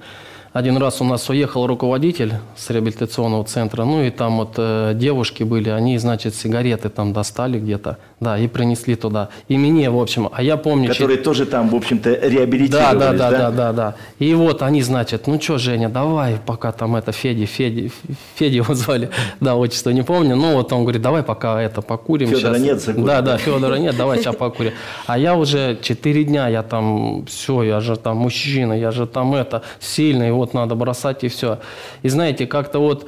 один 0.51 0.77
раз 0.77 1.01
у 1.01 1.03
нас 1.05 1.29
уехал 1.29 1.65
руководитель 1.65 2.33
с 2.55 2.69
реабилитационного 2.69 3.43
центра, 3.45 3.85
ну 3.85 4.03
и 4.03 4.11
там 4.11 4.37
вот 4.37 4.53
э, 4.57 4.93
девушки 4.95 5.43
были, 5.43 5.69
они, 5.69 5.97
значит, 5.97 6.35
сигареты 6.35 6.89
там 6.89 7.13
достали 7.13 7.59
где-то, 7.59 7.97
да, 8.23 8.37
и 8.39 8.47
принесли 8.47 8.95
туда. 8.95 9.29
И 9.47 9.57
мне, 9.57 9.89
в 9.89 9.99
общем, 9.99 10.29
а 10.31 10.41
я 10.41 10.57
помню... 10.57 10.89
Которые 10.89 11.17
че... 11.17 11.23
тоже 11.23 11.45
там, 11.45 11.69
в 11.69 11.75
общем-то, 11.75 12.09
реабилитировались, 12.09 12.99
да? 12.99 13.11
Да, 13.11 13.13
да, 13.13 13.31
да, 13.31 13.51
да, 13.51 13.73
да. 13.73 13.95
И 14.19 14.33
вот 14.33 14.61
они, 14.61 14.81
значит, 14.81 15.27
ну 15.27 15.39
что, 15.39 15.57
Женя, 15.57 15.89
давай, 15.89 16.39
пока 16.45 16.71
там 16.71 16.95
это 16.95 17.11
Феди, 17.11 17.45
Феди, 17.45 17.91
Феди 18.35 18.55
его 18.55 18.73
звали, 18.73 19.09
да, 19.39 19.55
отчество 19.55 19.91
не 19.91 20.03
помню, 20.03 20.35
ну 20.35 20.53
вот 20.53 20.71
он 20.73 20.83
говорит, 20.83 21.01
давай 21.01 21.23
пока 21.23 21.61
это 21.61 21.81
покурим. 21.81 22.29
Федора 22.29 22.55
сейчас. 22.55 22.61
нет, 22.61 22.81
закурим. 22.81 23.05
Да, 23.05 23.21
да, 23.21 23.37
Федора 23.37 23.75
нет, 23.75 23.95
давай 23.97 24.19
сейчас 24.19 24.35
покурим. 24.35 24.71
А 25.05 25.17
я 25.17 25.35
уже 25.35 25.77
четыре 25.81 26.23
дня, 26.23 26.47
я 26.47 26.63
там, 26.63 27.25
все, 27.25 27.63
я 27.63 27.79
же 27.79 27.95
там 27.97 28.17
мужчина, 28.17 28.73
я 28.73 28.91
же 28.91 29.05
там 29.05 29.35
это, 29.35 29.61
сильный, 29.79 30.31
вот 30.31 30.53
надо 30.53 30.75
бросать 30.75 31.23
и 31.23 31.27
все. 31.27 31.59
И 32.01 32.09
знаете, 32.09 32.47
как-то 32.47 32.79
вот 32.79 33.07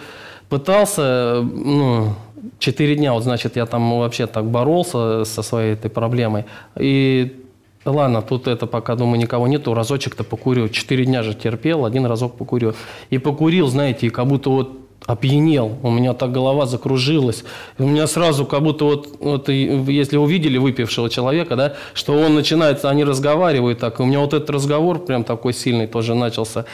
пытался, 0.49 1.41
ну, 1.41 2.15
четыре 2.59 2.95
дня, 2.95 3.13
вот, 3.13 3.23
значит, 3.23 3.55
я 3.55 3.65
там 3.65 3.99
вообще 3.99 4.27
так 4.27 4.45
боролся 4.45 5.23
со 5.25 5.41
своей 5.41 5.73
этой 5.73 5.89
проблемой. 5.89 6.45
И 6.77 7.43
ладно, 7.85 8.21
тут 8.21 8.47
это 8.47 8.65
пока, 8.67 8.95
думаю, 8.95 9.19
никого 9.19 9.47
нету, 9.47 9.73
разочек-то 9.73 10.23
покурю. 10.23 10.69
Четыре 10.69 11.05
дня 11.05 11.23
же 11.23 11.33
терпел, 11.33 11.85
один 11.85 12.05
разок 12.05 12.37
покурю. 12.37 12.73
И 13.09 13.17
покурил, 13.17 13.67
знаете, 13.67 14.07
и 14.07 14.09
как 14.09 14.27
будто 14.27 14.49
вот 14.49 14.79
опьянел, 15.05 15.77
у 15.83 15.91
меня 15.91 16.13
так 16.13 16.31
голова 16.31 16.65
закружилась. 16.65 17.43
У 17.77 17.83
меня 17.83 18.07
сразу 18.07 18.45
как 18.45 18.63
будто 18.63 18.85
вот, 18.85 19.17
вот 19.19 19.49
если 19.49 20.17
увидели 20.17 20.57
выпившего 20.57 21.09
человека, 21.09 21.55
да, 21.55 21.73
что 21.93 22.13
он 22.13 22.33
начинает, 22.33 22.83
они 22.85 23.03
разговаривают 23.03 23.79
так, 23.79 23.99
и 23.99 24.03
у 24.03 24.05
меня 24.05 24.19
вот 24.19 24.33
этот 24.33 24.49
разговор 24.49 24.99
прям 24.99 25.23
такой 25.23 25.53
сильный 25.53 25.87
тоже 25.87 26.15
начался. 26.15 26.65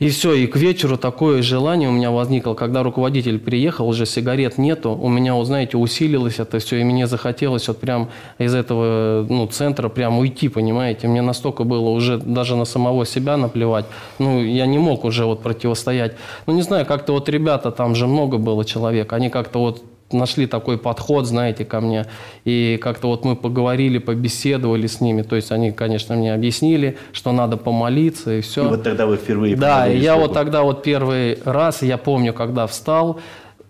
И 0.00 0.08
все, 0.08 0.32
и 0.32 0.46
к 0.46 0.56
вечеру 0.56 0.96
такое 0.96 1.42
желание 1.42 1.90
у 1.90 1.92
меня 1.92 2.10
возникло, 2.10 2.54
когда 2.54 2.82
руководитель 2.82 3.38
приехал, 3.38 3.86
уже 3.86 4.06
сигарет 4.06 4.56
нету, 4.56 4.92
у 4.92 5.08
меня, 5.10 5.34
вот, 5.34 5.44
знаете, 5.44 5.76
усилилось 5.76 6.38
это 6.38 6.58
все, 6.58 6.80
и 6.80 6.84
мне 6.84 7.06
захотелось 7.06 7.68
вот 7.68 7.80
прям 7.80 8.08
из 8.38 8.54
этого 8.54 9.26
ну, 9.28 9.46
центра 9.46 9.90
прям 9.90 10.18
уйти, 10.18 10.48
понимаете. 10.48 11.06
Мне 11.06 11.20
настолько 11.20 11.64
было 11.64 11.90
уже 11.90 12.16
даже 12.16 12.56
на 12.56 12.64
самого 12.64 13.04
себя 13.04 13.36
наплевать. 13.36 13.84
Ну, 14.18 14.42
я 14.42 14.64
не 14.64 14.78
мог 14.78 15.04
уже 15.04 15.26
вот 15.26 15.42
противостоять. 15.42 16.16
Ну, 16.46 16.54
не 16.54 16.62
знаю, 16.62 16.86
как-то 16.86 17.12
вот 17.12 17.28
ребята, 17.28 17.70
там 17.70 17.94
же 17.94 18.06
много 18.06 18.38
было 18.38 18.64
человек, 18.64 19.12
они 19.12 19.28
как-то 19.28 19.58
вот 19.58 19.84
нашли 20.12 20.46
такой 20.46 20.78
подход, 20.78 21.26
знаете, 21.26 21.64
ко 21.64 21.80
мне. 21.80 22.06
И 22.44 22.78
как-то 22.82 23.08
вот 23.08 23.24
мы 23.24 23.36
поговорили, 23.36 23.98
побеседовали 23.98 24.86
с 24.86 25.00
ними. 25.00 25.22
То 25.22 25.36
есть 25.36 25.52
они, 25.52 25.72
конечно, 25.72 26.16
мне 26.16 26.34
объяснили, 26.34 26.96
что 27.12 27.32
надо 27.32 27.56
помолиться 27.56 28.38
и 28.38 28.40
все. 28.40 28.64
И 28.64 28.68
вот 28.68 28.82
тогда 28.82 29.06
вы 29.06 29.16
впервые 29.16 29.56
Да, 29.56 29.86
я 29.86 30.16
вот 30.16 30.32
тогда 30.32 30.62
вот 30.62 30.82
первый 30.82 31.38
раз, 31.44 31.82
я 31.82 31.98
помню, 31.98 32.32
когда 32.32 32.66
встал, 32.66 33.20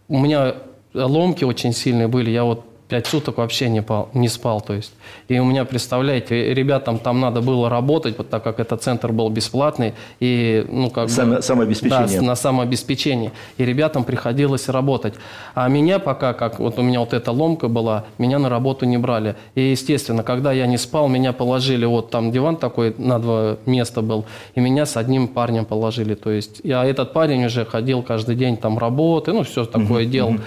у 0.09 0.19
меня 0.19 0.55
ломки 0.95 1.45
очень 1.45 1.73
сильные 1.73 2.09
были. 2.09 2.31
Я 2.31 2.45
вот 2.45 2.65
пять 2.91 3.07
суток 3.07 3.39
вообще 3.39 3.69
не, 3.69 3.83
пал, 3.83 4.11
не 4.13 4.29
спал. 4.29 4.61
То 4.61 4.75
есть. 4.75 4.93
И 5.29 5.39
у 5.39 5.45
меня, 5.45 5.65
представляете, 5.65 6.53
ребятам 6.53 6.99
там 6.99 7.21
надо 7.21 7.41
было 7.41 7.71
работать, 7.71 8.19
вот 8.19 8.29
так 8.29 8.43
как 8.43 8.61
этот 8.61 8.83
центр 8.83 9.13
был 9.13 9.31
бесплатный. 9.31 9.95
И, 10.19 10.67
ну, 10.69 10.91
как 10.91 11.09
Само, 11.09 11.37
бы, 11.37 11.43
самообеспечение. 11.43 12.21
Да, 12.21 12.27
на 12.27 12.35
самообеспечении. 12.35 13.33
И 13.57 13.65
ребятам 13.65 14.05
приходилось 14.05 14.69
работать. 14.69 15.15
А 15.55 15.69
меня 15.69 16.01
пока, 16.01 16.35
как 16.35 16.59
вот 16.59 16.79
у 16.79 16.83
меня 16.83 17.01
вот 17.01 17.15
эта 17.15 17.31
ломка 17.31 17.69
была, 17.69 18.05
меня 18.19 18.39
на 18.39 18.49
работу 18.49 18.85
не 18.85 18.99
брали. 18.99 19.37
И, 19.55 19.71
естественно, 19.71 20.23
когда 20.23 20.53
я 20.53 20.67
не 20.67 20.77
спал, 20.77 21.09
меня 21.09 21.33
положили, 21.33 21.85
вот 21.85 22.11
там 22.11 22.33
диван 22.33 22.57
такой 22.57 22.95
на 22.99 23.19
два 23.19 23.57
места 23.67 24.03
был, 24.03 24.25
и 24.57 24.61
меня 24.61 24.85
с 24.85 24.97
одним 24.97 25.29
парнем 25.29 25.65
положили. 25.65 26.15
То 26.15 26.31
есть, 26.31 26.61
я 26.65 26.85
этот 26.85 27.13
парень 27.13 27.45
уже 27.45 27.65
ходил 27.65 28.03
каждый 28.03 28.35
день 28.35 28.57
там 28.57 28.79
работы, 28.79 29.33
ну, 29.33 29.45
все 29.45 29.65
такое 29.65 30.05
uh-huh, 30.05 30.11
делал. 30.11 30.33
Uh-huh. 30.33 30.41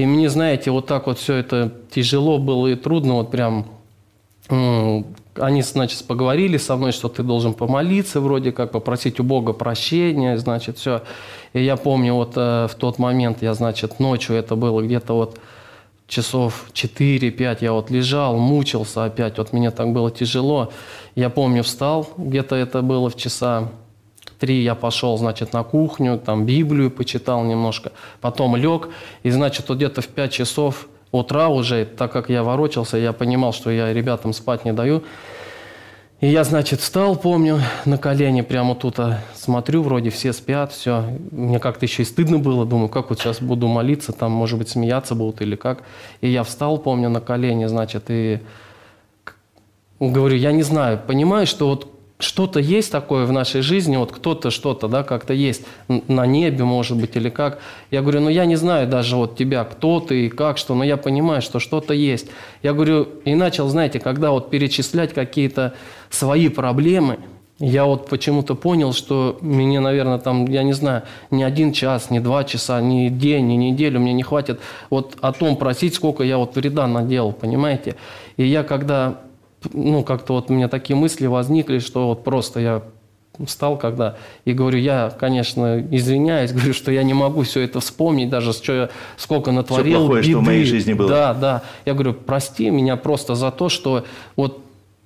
И 0.00 0.06
мне, 0.06 0.30
знаете, 0.30 0.70
вот 0.70 0.86
так 0.86 1.08
вот 1.08 1.18
все 1.18 1.34
это 1.34 1.70
тяжело 1.90 2.38
было 2.38 2.68
и 2.68 2.74
трудно, 2.74 3.16
вот 3.16 3.30
прям 3.30 3.66
они, 4.48 5.62
значит, 5.62 6.06
поговорили 6.06 6.56
со 6.56 6.76
мной, 6.76 6.92
что 6.92 7.10
ты 7.10 7.22
должен 7.22 7.52
помолиться 7.52 8.22
вроде 8.22 8.50
как, 8.50 8.72
попросить 8.72 9.20
у 9.20 9.24
Бога 9.24 9.52
прощения, 9.52 10.38
значит, 10.38 10.78
все. 10.78 11.02
И 11.52 11.62
я 11.62 11.76
помню, 11.76 12.14
вот 12.14 12.32
э, 12.36 12.66
в 12.66 12.74
тот 12.76 12.98
момент, 12.98 13.42
я, 13.42 13.52
значит, 13.52 14.00
ночью, 14.00 14.36
это 14.36 14.56
было 14.56 14.80
где-то 14.80 15.12
вот 15.12 15.38
часов 16.08 16.70
4-5, 16.72 17.58
я 17.60 17.72
вот 17.74 17.90
лежал, 17.90 18.38
мучился 18.38 19.04
опять, 19.04 19.36
вот 19.36 19.52
мне 19.52 19.70
так 19.70 19.92
было 19.92 20.10
тяжело. 20.10 20.72
Я 21.14 21.28
помню, 21.28 21.62
встал, 21.62 22.08
где-то 22.16 22.56
это 22.56 22.80
было 22.80 23.10
в 23.10 23.16
часа 23.16 23.68
три 24.40 24.62
я 24.62 24.74
пошел, 24.74 25.16
значит, 25.18 25.52
на 25.52 25.62
кухню, 25.62 26.18
там 26.18 26.46
Библию 26.46 26.90
почитал 26.90 27.44
немножко, 27.44 27.92
потом 28.20 28.56
лег, 28.56 28.88
и, 29.22 29.30
значит, 29.30 29.68
вот 29.68 29.76
где-то 29.76 30.00
в 30.00 30.08
пять 30.08 30.32
часов 30.32 30.88
утра 31.12 31.48
уже, 31.48 31.84
так 31.84 32.10
как 32.10 32.30
я 32.30 32.42
ворочался, 32.42 32.96
я 32.96 33.12
понимал, 33.12 33.52
что 33.52 33.70
я 33.70 33.92
ребятам 33.92 34.32
спать 34.32 34.64
не 34.64 34.72
даю, 34.72 35.04
и 36.20 36.28
я, 36.28 36.44
значит, 36.44 36.80
встал, 36.80 37.16
помню, 37.16 37.60
на 37.86 37.96
колени 37.96 38.42
прямо 38.42 38.74
тут, 38.74 38.98
а, 38.98 39.20
смотрю, 39.34 39.82
вроде 39.82 40.10
все 40.10 40.34
спят, 40.34 40.70
все. 40.70 41.04
Мне 41.30 41.58
как-то 41.58 41.86
еще 41.86 42.02
и 42.02 42.04
стыдно 42.04 42.38
было, 42.38 42.66
думаю, 42.66 42.90
как 42.90 43.08
вот 43.08 43.18
сейчас 43.18 43.40
буду 43.40 43.68
молиться, 43.68 44.12
там, 44.12 44.30
может 44.30 44.58
быть, 44.58 44.68
смеяться 44.68 45.14
будут 45.14 45.40
или 45.40 45.56
как. 45.56 45.82
И 46.20 46.28
я 46.28 46.44
встал, 46.44 46.76
помню, 46.76 47.08
на 47.08 47.22
колени, 47.22 47.64
значит, 47.64 48.04
и 48.08 48.40
говорю, 49.98 50.36
я 50.36 50.52
не 50.52 50.62
знаю, 50.62 51.00
понимаю, 51.06 51.46
что 51.46 51.68
вот 51.68 51.90
что-то 52.22 52.60
есть 52.60 52.92
такое 52.92 53.26
в 53.26 53.32
нашей 53.32 53.62
жизни, 53.62 53.96
вот 53.96 54.12
кто-то 54.12 54.50
что-то, 54.50 54.88
да, 54.88 55.02
как-то 55.02 55.32
есть 55.32 55.64
на 55.88 56.26
небе, 56.26 56.64
может 56.64 56.96
быть, 56.96 57.16
или 57.16 57.28
как. 57.28 57.60
Я 57.90 58.02
говорю, 58.02 58.20
ну 58.20 58.28
я 58.28 58.44
не 58.46 58.56
знаю 58.56 58.88
даже 58.88 59.16
вот 59.16 59.36
тебя, 59.36 59.64
кто 59.64 60.00
ты 60.00 60.26
и 60.26 60.28
как, 60.28 60.58
что, 60.58 60.74
но 60.74 60.84
я 60.84 60.96
понимаю, 60.96 61.42
что 61.42 61.58
что-то 61.58 61.94
есть. 61.94 62.28
Я 62.62 62.72
говорю, 62.72 63.08
и 63.24 63.34
начал, 63.34 63.68
знаете, 63.68 64.00
когда 64.00 64.30
вот 64.30 64.50
перечислять 64.50 65.12
какие-то 65.12 65.74
свои 66.10 66.48
проблемы, 66.48 67.18
я 67.60 67.84
вот 67.84 68.08
почему-то 68.08 68.54
понял, 68.54 68.94
что 68.94 69.36
мне, 69.42 69.80
наверное, 69.80 70.18
там, 70.18 70.46
я 70.46 70.62
не 70.62 70.72
знаю, 70.72 71.02
ни 71.30 71.42
один 71.42 71.72
час, 71.74 72.08
ни 72.10 72.18
два 72.18 72.42
часа, 72.44 72.80
ни 72.80 73.10
день, 73.10 73.48
ни 73.48 73.54
неделю 73.54 74.00
мне 74.00 74.14
не 74.14 74.22
хватит 74.22 74.60
вот 74.88 75.16
о 75.20 75.32
том 75.32 75.56
просить, 75.56 75.94
сколько 75.94 76.22
я 76.22 76.38
вот 76.38 76.56
вреда 76.56 76.86
наделал, 76.86 77.32
понимаете? 77.32 77.96
И 78.38 78.46
я 78.46 78.62
когда 78.62 79.20
ну, 79.72 80.02
как-то 80.04 80.34
вот 80.34 80.50
у 80.50 80.54
меня 80.54 80.68
такие 80.68 80.96
мысли 80.96 81.26
возникли, 81.26 81.78
что 81.78 82.08
вот 82.08 82.24
просто 82.24 82.60
я 82.60 82.82
встал 83.46 83.78
когда 83.78 84.16
и 84.44 84.52
говорю, 84.52 84.78
я, 84.78 85.10
конечно, 85.18 85.80
извиняюсь, 85.90 86.52
говорю, 86.52 86.74
что 86.74 86.90
я 86.90 87.02
не 87.02 87.14
могу 87.14 87.42
все 87.42 87.60
это 87.60 87.80
вспомнить, 87.80 88.28
даже 88.28 88.52
что 88.52 88.72
я 88.72 88.90
сколько 89.16 89.52
натворил. 89.52 89.84
Все 89.84 89.98
плохое, 89.98 90.22
беды. 90.22 90.32
что 90.32 90.40
в 90.40 90.44
моей 90.44 90.64
жизни 90.64 90.92
было. 90.92 91.08
Да, 91.08 91.34
да. 91.34 91.62
Я 91.84 91.94
говорю, 91.94 92.14
прости 92.14 92.70
меня 92.70 92.96
просто 92.96 93.34
за 93.34 93.50
то, 93.50 93.68
что 93.68 94.04
вот 94.36 94.62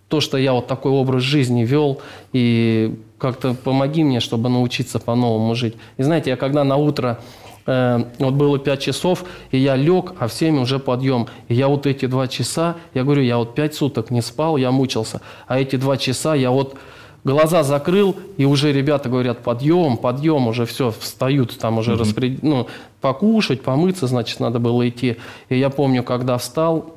то, 0.09 0.21
что 0.21 0.37
я 0.37 0.53
вот 0.53 0.67
такой 0.67 0.93
образ 0.93 1.23
жизни 1.23 1.65
вел, 1.65 2.01
и 2.33 2.95
как-то 3.19 3.55
помоги 3.55 4.05
мне, 4.05 4.21
чтобы 4.21 4.49
научиться 4.49 4.99
по-новому 4.99 5.55
жить. 5.55 5.75
И 5.97 6.03
знаете, 6.03 6.31
я 6.31 6.37
когда 6.37 6.63
на 6.63 6.77
утро 6.77 7.19
вот 7.67 8.35
было 8.35 8.59
5 8.59 8.81
часов, 8.81 9.25
и 9.51 9.59
я 9.59 9.77
лег, 9.77 10.13
а 10.19 10.29
в 10.29 10.33
7 10.33 10.61
уже 10.61 10.79
подъем. 10.79 11.29
И 11.49 11.55
я 11.55 11.69
вот 11.69 11.87
эти 11.87 12.07
2 12.07 12.29
часа, 12.29 12.77
я 12.93 13.05
говорю, 13.05 13.23
я 13.23 13.39
вот 13.39 13.55
5 13.55 13.75
суток 13.75 14.11
не 14.11 14.23
спал, 14.23 14.57
я 14.57 14.71
мучился. 14.71 15.21
А 15.47 15.59
эти 15.59 15.77
2 15.77 15.97
часа 15.97 16.35
я 16.35 16.51
вот 16.51 16.77
глаза 17.25 17.63
закрыл, 17.63 18.17
и 18.37 18.45
уже 18.45 18.73
ребята 18.73 19.09
говорят, 19.09 19.43
подъем, 19.43 19.97
подъем, 19.97 20.47
уже 20.47 20.67
все, 20.67 20.91
встают, 20.91 21.59
там 21.59 21.79
уже 21.79 21.93
mm-hmm. 21.93 21.99
распред... 21.99 22.43
ну, 22.43 22.69
покушать, 23.01 23.63
помыться, 23.63 24.07
значит, 24.07 24.41
надо 24.41 24.59
было 24.59 24.87
идти. 24.87 25.17
И 25.49 25.59
я 25.59 25.71
помню, 25.71 26.03
когда 26.03 26.37
встал, 26.37 26.95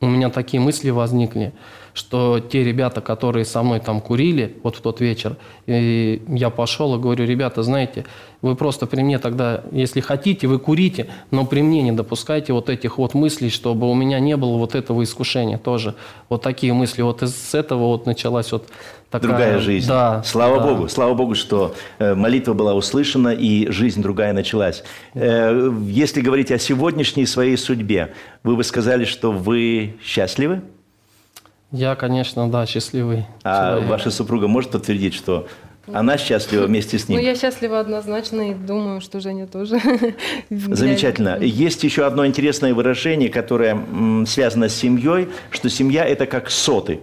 у 0.00 0.06
меня 0.06 0.30
такие 0.30 0.60
мысли 0.60 0.90
возникли– 0.90 1.52
что 1.94 2.40
те 2.40 2.64
ребята, 2.64 3.00
которые 3.00 3.44
со 3.44 3.62
мной 3.62 3.80
там 3.80 4.00
курили 4.00 4.56
вот 4.62 4.76
в 4.76 4.80
тот 4.80 5.00
вечер, 5.00 5.36
и 5.66 6.22
я 6.28 6.50
пошел 6.50 6.94
и 6.96 6.98
говорю, 6.98 7.24
ребята, 7.24 7.62
знаете, 7.62 8.04
вы 8.42 8.56
просто 8.56 8.86
при 8.86 9.02
мне 9.02 9.18
тогда, 9.18 9.62
если 9.70 10.00
хотите, 10.00 10.46
вы 10.46 10.58
курите, 10.58 11.08
но 11.30 11.44
при 11.44 11.60
мне 11.60 11.82
не 11.82 11.92
допускайте 11.92 12.52
вот 12.52 12.70
этих 12.70 12.98
вот 12.98 13.14
мыслей, 13.14 13.50
чтобы 13.50 13.90
у 13.90 13.94
меня 13.94 14.18
не 14.18 14.36
было 14.36 14.56
вот 14.56 14.74
этого 14.74 15.02
искушения 15.02 15.58
тоже. 15.58 15.94
Вот 16.28 16.42
такие 16.42 16.72
мысли. 16.72 17.02
Вот 17.02 17.22
из 17.22 17.54
этого 17.54 17.86
вот 17.86 18.06
началась 18.06 18.50
вот 18.52 18.68
такая... 19.10 19.28
Другая 19.28 19.58
жизнь. 19.58 19.88
Да. 19.88 20.22
Слава 20.24 20.58
да. 20.58 20.66
Богу, 20.68 20.88
слава 20.88 21.14
Богу, 21.14 21.34
что 21.34 21.74
э, 21.98 22.14
молитва 22.14 22.54
была 22.54 22.74
услышана 22.74 23.28
и 23.28 23.70
жизнь 23.70 24.00
другая 24.00 24.32
началась. 24.32 24.84
Э, 25.14 25.70
если 25.86 26.22
говорить 26.22 26.50
о 26.50 26.58
сегодняшней 26.58 27.26
своей 27.26 27.58
судьбе, 27.58 28.14
вы 28.42 28.56
бы 28.56 28.64
сказали, 28.64 29.04
что 29.04 29.32
вы 29.32 29.96
счастливы? 30.02 30.62
Я, 31.72 31.94
конечно, 31.94 32.50
да, 32.50 32.66
счастливый. 32.66 33.26
А 33.44 33.70
человек. 33.70 33.88
ваша 33.90 34.10
супруга 34.10 34.48
может 34.48 34.70
подтвердить, 34.70 35.14
что 35.14 35.46
она 35.92 36.18
счастлива 36.18 36.66
вместе 36.66 36.98
с 36.98 37.08
ним? 37.08 37.18
Ну, 37.18 37.24
я 37.24 37.34
счастлива 37.34 37.80
однозначно 37.80 38.50
и 38.50 38.54
думаю, 38.54 39.00
что 39.00 39.20
Женя 39.20 39.46
тоже. 39.46 39.78
Замечательно. 40.50 41.38
Есть 41.40 41.84
еще 41.84 42.06
одно 42.06 42.26
интересное 42.26 42.74
выражение, 42.74 43.28
которое 43.28 43.78
связано 44.26 44.68
с 44.68 44.74
семьей, 44.74 45.28
что 45.50 45.68
семья– 45.68 46.04
это 46.06 46.26
как 46.26 46.50
соты 46.50 47.00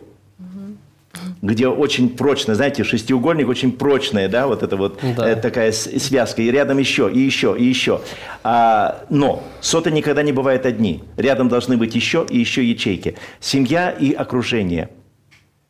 где 1.42 1.68
очень 1.68 2.10
прочно, 2.10 2.56
знаете, 2.56 2.84
шестиугольник 2.84 3.48
очень 3.48 3.72
прочная, 3.72 4.28
да, 4.28 4.48
вот 4.48 4.64
это 4.64 4.76
вот 4.76 5.00
да. 5.16 5.30
э, 5.30 5.36
такая 5.36 5.72
связка, 5.72 6.42
и 6.42 6.52
рядом 6.52 6.78
еще, 6.78 7.12
и 7.12 7.20
еще, 7.20 7.56
и 7.58 7.64
еще. 7.64 8.02
А, 8.44 9.04
но 9.10 9.44
соты 9.62 9.92
никогда 9.92 10.24
не 10.24 10.32
бывают 10.32 10.66
одни. 10.66 11.04
Рядом 11.18 11.50
должны 11.50 11.78
быть 11.78 11.96
еще 11.96 12.26
и 12.30 12.38
еще 12.38 12.64
ячейки. 12.64 13.16
Семья 13.40 13.92
и 13.92 14.14
окружение. 14.14 14.90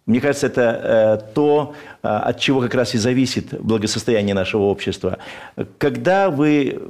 Мне 0.06 0.21
кажется, 0.21 0.47
это 0.47 1.21
э, 1.21 1.34
то, 1.34 1.73
э, 2.01 2.08
от 2.08 2.39
чего 2.39 2.62
как 2.62 2.73
раз 2.73 2.95
и 2.95 2.97
зависит 2.97 3.60
благосостояние 3.62 4.36
нашего 4.36 4.63
общества. 4.63 5.17
Когда 5.77 6.30
вы, 6.30 6.82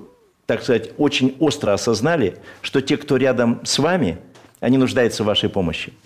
так 0.46 0.62
сказать, 0.62 0.92
очень 0.98 1.36
остро 1.40 1.74
осознали, 1.74 2.38
что 2.62 2.82
те, 2.82 2.96
кто 2.98 3.18
рядом 3.18 3.62
с 3.64 3.80
вами, 3.80 4.20
они 4.60 4.78
нуждаются 4.78 5.24
в 5.24 5.26
вашей 5.26 5.50
помощи– 5.50 5.94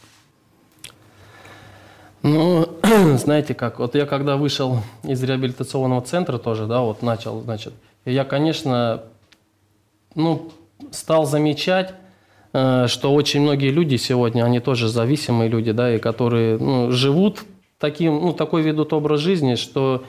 ну, 2.24 2.68
знаете 3.18 3.54
как, 3.54 3.80
вот 3.80 3.96
я 3.96 4.06
когда 4.06 4.38
вышел 4.38 4.80
из 5.04 5.24
реабилитационного 5.24 6.02
центра 6.02 6.38
тоже, 6.38 6.68
да, 6.68 6.82
вот 6.82 7.02
начал, 7.02 7.42
значит, 7.42 7.74
я, 8.06 8.24
конечно, 8.26 9.04
ну, 10.16 10.52
стал 10.92 11.26
замечать, 11.26 11.94
э, 12.54 12.86
что 12.88 13.14
очень 13.14 13.42
многие 13.42 13.72
люди 13.72 13.96
сегодня, 13.96 14.44
они 14.44 14.60
тоже 14.60 14.88
зависимые 14.88 15.50
люди, 15.50 15.72
да, 15.72 15.96
и 15.96 16.00
которые 16.00 16.58
ну, 16.58 16.92
живут 16.92 17.44
таким, 17.80 18.22
ну, 18.22 18.34
такой 18.34 18.62
ведут 18.62 18.94
образ 18.94 19.20
жизни, 19.20 19.56
что 19.56 20.04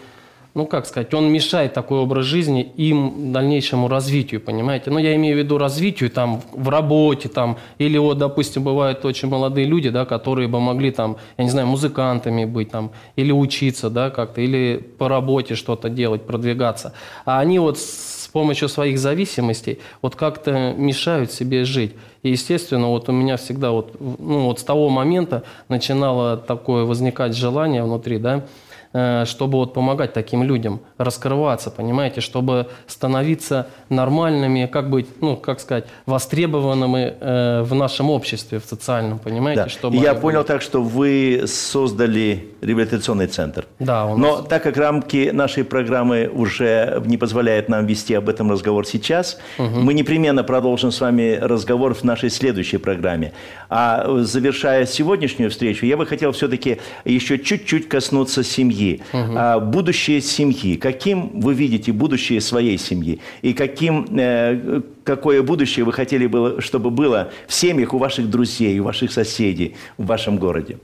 ну 0.55 0.67
как 0.67 0.87
сказать, 0.87 1.15
он 1.15 1.33
мешает 1.33 1.73
такой 1.73 1.99
образ 1.99 2.27
жизни 2.27 2.63
им 2.77 3.33
дальнейшему 3.33 3.89
развитию, 3.89 4.41
понимаете? 4.41 4.91
Ну 4.91 4.99
я 4.99 5.15
имею 5.17 5.37
в 5.37 5.39
виду 5.39 5.59
развитию 5.59 6.11
там 6.11 6.43
в 6.53 6.69
работе 6.69 7.29
там, 7.29 7.57
или 7.79 7.97
вот, 7.99 8.19
допустим, 8.19 8.63
бывают 8.63 9.05
очень 9.05 9.29
молодые 9.29 9.67
люди, 9.67 9.89
да, 9.91 10.05
которые 10.05 10.49
бы 10.49 10.61
могли 10.61 10.91
там, 10.91 11.17
я 11.39 11.45
не 11.45 11.51
знаю, 11.51 11.67
музыкантами 11.67 12.45
быть 12.45 12.71
там, 12.71 12.91
или 13.17 13.33
учиться, 13.33 13.89
да, 13.89 14.11
как-то, 14.11 14.41
или 14.41 14.77
по 14.99 15.09
работе 15.09 15.55
что-то 15.55 15.89
делать, 15.89 16.23
продвигаться. 16.23 16.93
А 17.25 17.41
они 17.41 17.59
вот 17.59 17.79
с 17.79 18.29
помощью 18.33 18.69
своих 18.69 18.99
зависимостей 18.99 19.79
вот 20.01 20.17
как-то 20.17 20.73
мешают 20.77 21.33
себе 21.33 21.65
жить. 21.65 21.93
И, 22.23 22.31
естественно, 22.31 22.89
вот 22.89 23.09
у 23.09 23.13
меня 23.13 23.37
всегда 23.37 23.73
вот, 23.73 23.97
ну, 24.01 24.47
вот 24.47 24.61
с 24.61 24.65
того 24.65 24.89
момента 24.89 25.43
начинало 25.69 26.37
такое 26.37 26.85
возникать 26.85 27.37
желание 27.37 27.83
внутри, 27.83 28.19
да, 28.19 28.45
чтобы 28.93 29.59
вот 29.59 29.75
помогать 29.75 30.13
таким 30.13 30.43
людям 30.43 30.81
раскрываться, 30.99 31.71
понимаете, 31.71 32.21
чтобы 32.21 32.69
становиться 32.87 33.69
нормальными, 33.89 34.67
как 34.67 34.91
быть, 34.91 35.07
ну, 35.21 35.37
как 35.37 35.61
сказать, 35.61 35.87
востребованными 36.07 37.15
э, 37.21 37.63
в 37.63 37.75
нашем 37.75 38.11
обществе, 38.11 38.59
в 38.59 38.65
социальном, 38.65 39.19
понимаете? 39.19 39.65
Да. 39.65 39.69
Чтобы 39.69 39.97
Я 39.97 40.15
понял 40.15 40.41
были... 40.41 40.49
так, 40.49 40.63
что 40.63 40.83
вы 40.83 41.45
создали 41.47 42.51
реабилитационный 42.61 43.27
центр. 43.27 43.67
Да, 43.79 44.07
у 44.07 44.17
нас. 44.17 44.19
Но 44.19 44.43
так 44.43 44.63
как 44.63 44.77
рамки 44.77 45.31
нашей 45.33 45.65
программы 45.65 46.29
уже 46.33 47.03
не 47.07 47.17
позволяют 47.17 47.69
нам 47.69 47.87
вести 47.87 48.15
об 48.15 48.29
этом 48.29 48.51
разговор 48.51 48.87
сейчас, 48.87 49.39
мы 49.59 49.95
непременно 49.95 50.45
продолжим 50.45 50.91
с 50.91 51.01
вами 51.01 51.39
разговор 51.41 51.95
в 51.95 52.05
нашей 52.05 52.31
следующей 52.31 52.79
программе. 52.79 53.33
А 53.69 54.19
завершая 54.19 54.87
сегодняшнюю 54.87 55.51
встречу, 55.51 55.87
я 55.87 55.97
бы 55.97 56.07
хотел 56.07 56.33
все-таки 56.33 56.79
еще 57.05 57.39
чуть-чуть 57.39 57.89
коснуться 57.89 58.45
семьи. 58.45 58.82
А, 59.13 59.59
будущее 59.61 60.21
семьи. 60.21 60.77
Каким 60.77 61.41
вы 61.41 61.55
видите 61.55 61.93
будущее 61.93 62.41
своей 62.41 62.79
семьи? 62.79 63.19
И 63.43 63.53
каким, 63.53 64.07
э, 64.19 64.81
какое 65.05 65.43
будущее 65.43 65.85
вы 65.85 65.93
хотели 65.93 66.27
бы, 66.27 66.57
чтобы 66.61 66.91
было 66.91 67.31
в 67.47 67.53
семьях 67.53 67.95
у 67.95 67.99
ваших 67.99 68.29
друзей, 68.31 68.79
у 68.81 68.85
ваших 68.85 69.13
соседей 69.13 69.75
в 69.99 70.07
вашем 70.07 70.37
городе? 70.39 70.79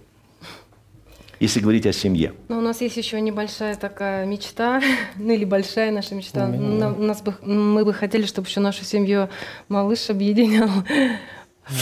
Если 1.40 1.60
говорить 1.60 1.86
о 1.86 1.92
семье. 1.92 2.32
Но 2.48 2.58
у 2.58 2.60
нас 2.60 2.80
есть 2.80 2.96
еще 2.96 3.20
небольшая 3.20 3.76
такая 3.76 4.26
мечта, 4.26 4.82
ну 5.16 5.32
или 5.32 5.44
большая 5.44 5.92
наша 5.92 6.14
мечта. 6.14 6.48
На- 6.48 6.92
у 6.92 7.02
нас 7.02 7.22
бы, 7.22 7.34
мы 7.42 7.84
бы 7.84 7.92
хотели, 7.94 8.26
чтобы 8.26 8.48
еще 8.48 8.60
нашу 8.60 8.84
семью 8.84 9.28
малыш 9.68 10.10
объединял. 10.10 10.68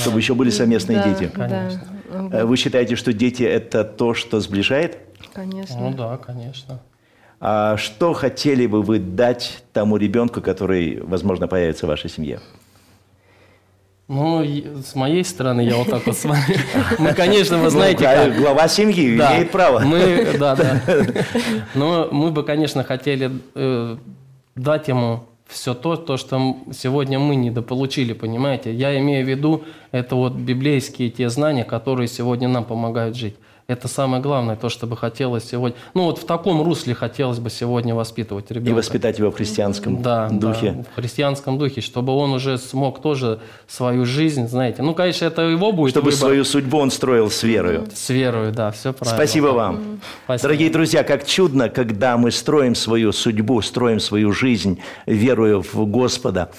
Чтобы 0.02 0.18
еще 0.18 0.34
были 0.34 0.50
совместные 0.50 0.98
Да, 0.98 1.08
дети. 1.08 1.30
Конечно. 1.32 1.80
Э, 2.32 2.44
Вы 2.44 2.56
считаете, 2.56 2.96
что 2.96 3.12
дети– 3.12 3.42
это 3.44 3.84
то, 3.84 4.14
что 4.14 4.40
сближает? 4.40 4.98
Конечно. 5.32 5.78
Ну 5.78 5.96
да, 5.96 6.16
конечно. 6.16 6.80
А 7.40 7.76
что 7.76 8.12
хотели 8.14 8.66
бы 8.66 8.82
вы 8.82 8.98
дать 8.98 9.62
тому 9.72 9.96
ребенку, 9.98 10.40
который, 10.40 11.00
возможно, 11.02 11.48
появится 11.48 11.86
в 11.86 11.88
вашей 11.88 12.08
семье? 12.08 12.40
Ну, 14.08 14.44
с 14.44 14.94
моей 14.94 15.24
стороны, 15.24 15.62
я 15.62 15.76
вот 15.76 15.90
так 15.90 16.06
вот 16.06 16.16
смотрю. 16.16 16.56
Мы, 16.98 17.12
конечно, 17.16 17.58
вы 17.58 17.70
знаете, 17.70 18.08
Ну, 18.08 18.30
как. 18.32 18.36
глава 18.40 18.68
семьи 18.68 19.16
Да, 19.16 19.34
имеет 19.34 19.50
право. 19.50 19.80
Мы, 19.80 20.36
да, 20.38 20.54
да. 20.54 20.80
Но 21.74 22.08
мы 22.12 22.30
бы, 22.30 22.44
конечно, 22.44 22.84
хотели 22.84 23.32
э, 23.56 23.96
дать 24.54 24.86
ему 24.88 25.24
все 25.48 25.74
то, 25.74 25.96
то, 25.96 26.16
что 26.16 26.56
сегодня 26.72 27.18
мы 27.18 27.34
недополучили, 27.34 28.12
понимаете? 28.12 28.72
Я 28.72 28.96
имею 28.98 29.24
в 29.26 29.28
виду, 29.28 29.64
это 29.90 30.14
вот 30.14 30.34
библейские 30.34 31.10
те 31.10 31.28
знания, 31.28 31.64
которые 31.64 32.06
сегодня 32.06 32.46
нам 32.48 32.64
помогают 32.64 33.16
жить. 33.16 33.36
Это 33.68 33.88
самое 33.88 34.22
главное, 34.22 34.54
то, 34.54 34.68
что 34.68 34.86
бы 34.86 34.96
хотелось 34.96 35.48
сегодня... 35.48 35.76
Ну, 35.92 36.04
вот 36.04 36.18
в 36.18 36.24
таком 36.24 36.62
русле 36.62 36.94
хотелось 36.94 37.40
бы 37.40 37.50
сегодня 37.50 37.96
воспитывать 37.96 38.48
ребенка. 38.52 38.70
И 38.70 38.72
воспитать 38.72 39.18
его 39.18 39.32
в 39.32 39.34
христианском 39.34 40.02
Да, 40.02 40.28
духе. 40.28 40.70
да, 40.70 40.84
в 40.92 40.94
христианском 40.94 41.58
духе, 41.58 41.80
чтобы 41.80 42.12
он 42.12 42.32
уже 42.32 42.58
смог 42.58 43.02
тоже 43.02 43.40
свою 43.66 44.04
жизнь, 44.04 44.46
знаете. 44.46 44.82
Ну, 44.82 44.94
конечно, 44.94 45.24
это 45.24 45.42
его 45.42 45.72
будет 45.72 45.90
Чтобы 45.90 46.06
выбор. 46.10 46.18
свою 46.18 46.44
судьбу 46.44 46.78
он 46.78 46.92
строил 46.92 47.28
с 47.28 47.42
верою. 47.42 47.88
С 47.92 48.08
верою, 48.10 48.52
да, 48.52 48.70
все 48.70 48.92
правильно. 48.92 49.16
Спасибо 49.18 49.46
вам. 49.48 50.00
Спасибо. 50.26 50.42
Дорогие 50.42 50.70
друзья, 50.70 51.02
как 51.02 51.26
чудно, 51.26 51.68
когда 51.68 52.16
мы 52.16 52.30
строим 52.30 52.76
свою 52.76 53.10
судьбу, 53.10 53.60
строим 53.62 53.98
свою 53.98 54.30
жизнь, 54.30 54.78
веруя 55.06 55.58
в 55.60 55.86
Господа. 55.86 56.50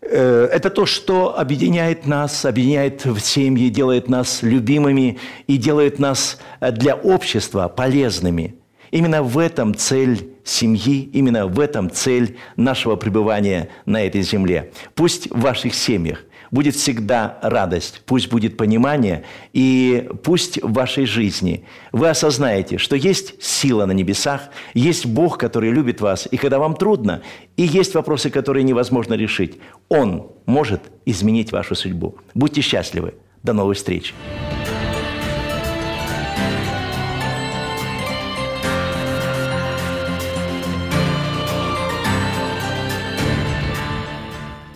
Э, 0.00 0.48
Это 0.52 0.70
то, 0.70 0.86
что 0.86 1.38
объединяет 1.38 2.06
нас, 2.06 2.44
объединяет 2.44 3.04
в 3.04 3.20
семье, 3.20 3.70
делает 3.70 4.08
нас 4.08 4.42
любимыми 4.42 5.18
и 5.46 5.56
делает 5.56 5.98
нас 5.98 6.38
э, 6.60 6.70
для 6.72 6.94
общества 6.94 7.68
полезными. 7.68 8.54
Именно 8.90 9.22
в 9.22 9.38
этом 9.38 9.74
цель 9.74 10.30
семьи, 10.44 11.10
именно 11.12 11.46
в 11.46 11.60
этом 11.60 11.90
цель 11.90 12.38
нашего 12.56 12.96
пребывания 12.96 13.68
на 13.84 14.02
этой 14.02 14.22
земле. 14.22 14.72
Пусть 14.94 15.30
в 15.30 15.40
ваших 15.40 15.74
семьях 15.74 16.24
будет 16.50 16.74
всегда 16.74 17.38
радость, 17.42 18.02
пусть 18.06 18.28
будет 18.28 18.56
понимание, 18.56 19.24
и 19.52 20.08
пусть 20.22 20.62
в 20.62 20.72
вашей 20.72 21.06
жизни 21.06 21.64
вы 21.92 22.08
осознаете, 22.08 22.78
что 22.78 22.96
есть 22.96 23.42
сила 23.42 23.86
на 23.86 23.92
небесах, 23.92 24.42
есть 24.74 25.06
Бог, 25.06 25.38
который 25.38 25.70
любит 25.70 26.00
вас, 26.00 26.28
и 26.30 26.36
когда 26.36 26.58
вам 26.58 26.74
трудно, 26.74 27.22
и 27.56 27.62
есть 27.62 27.94
вопросы, 27.94 28.30
которые 28.30 28.64
невозможно 28.64 29.14
решить, 29.14 29.58
Он 29.88 30.30
может 30.46 30.82
изменить 31.04 31.52
вашу 31.52 31.74
судьбу. 31.74 32.16
Будьте 32.34 32.60
счастливы. 32.60 33.14
До 33.42 33.52
новых 33.52 33.76
встреч. 33.76 34.14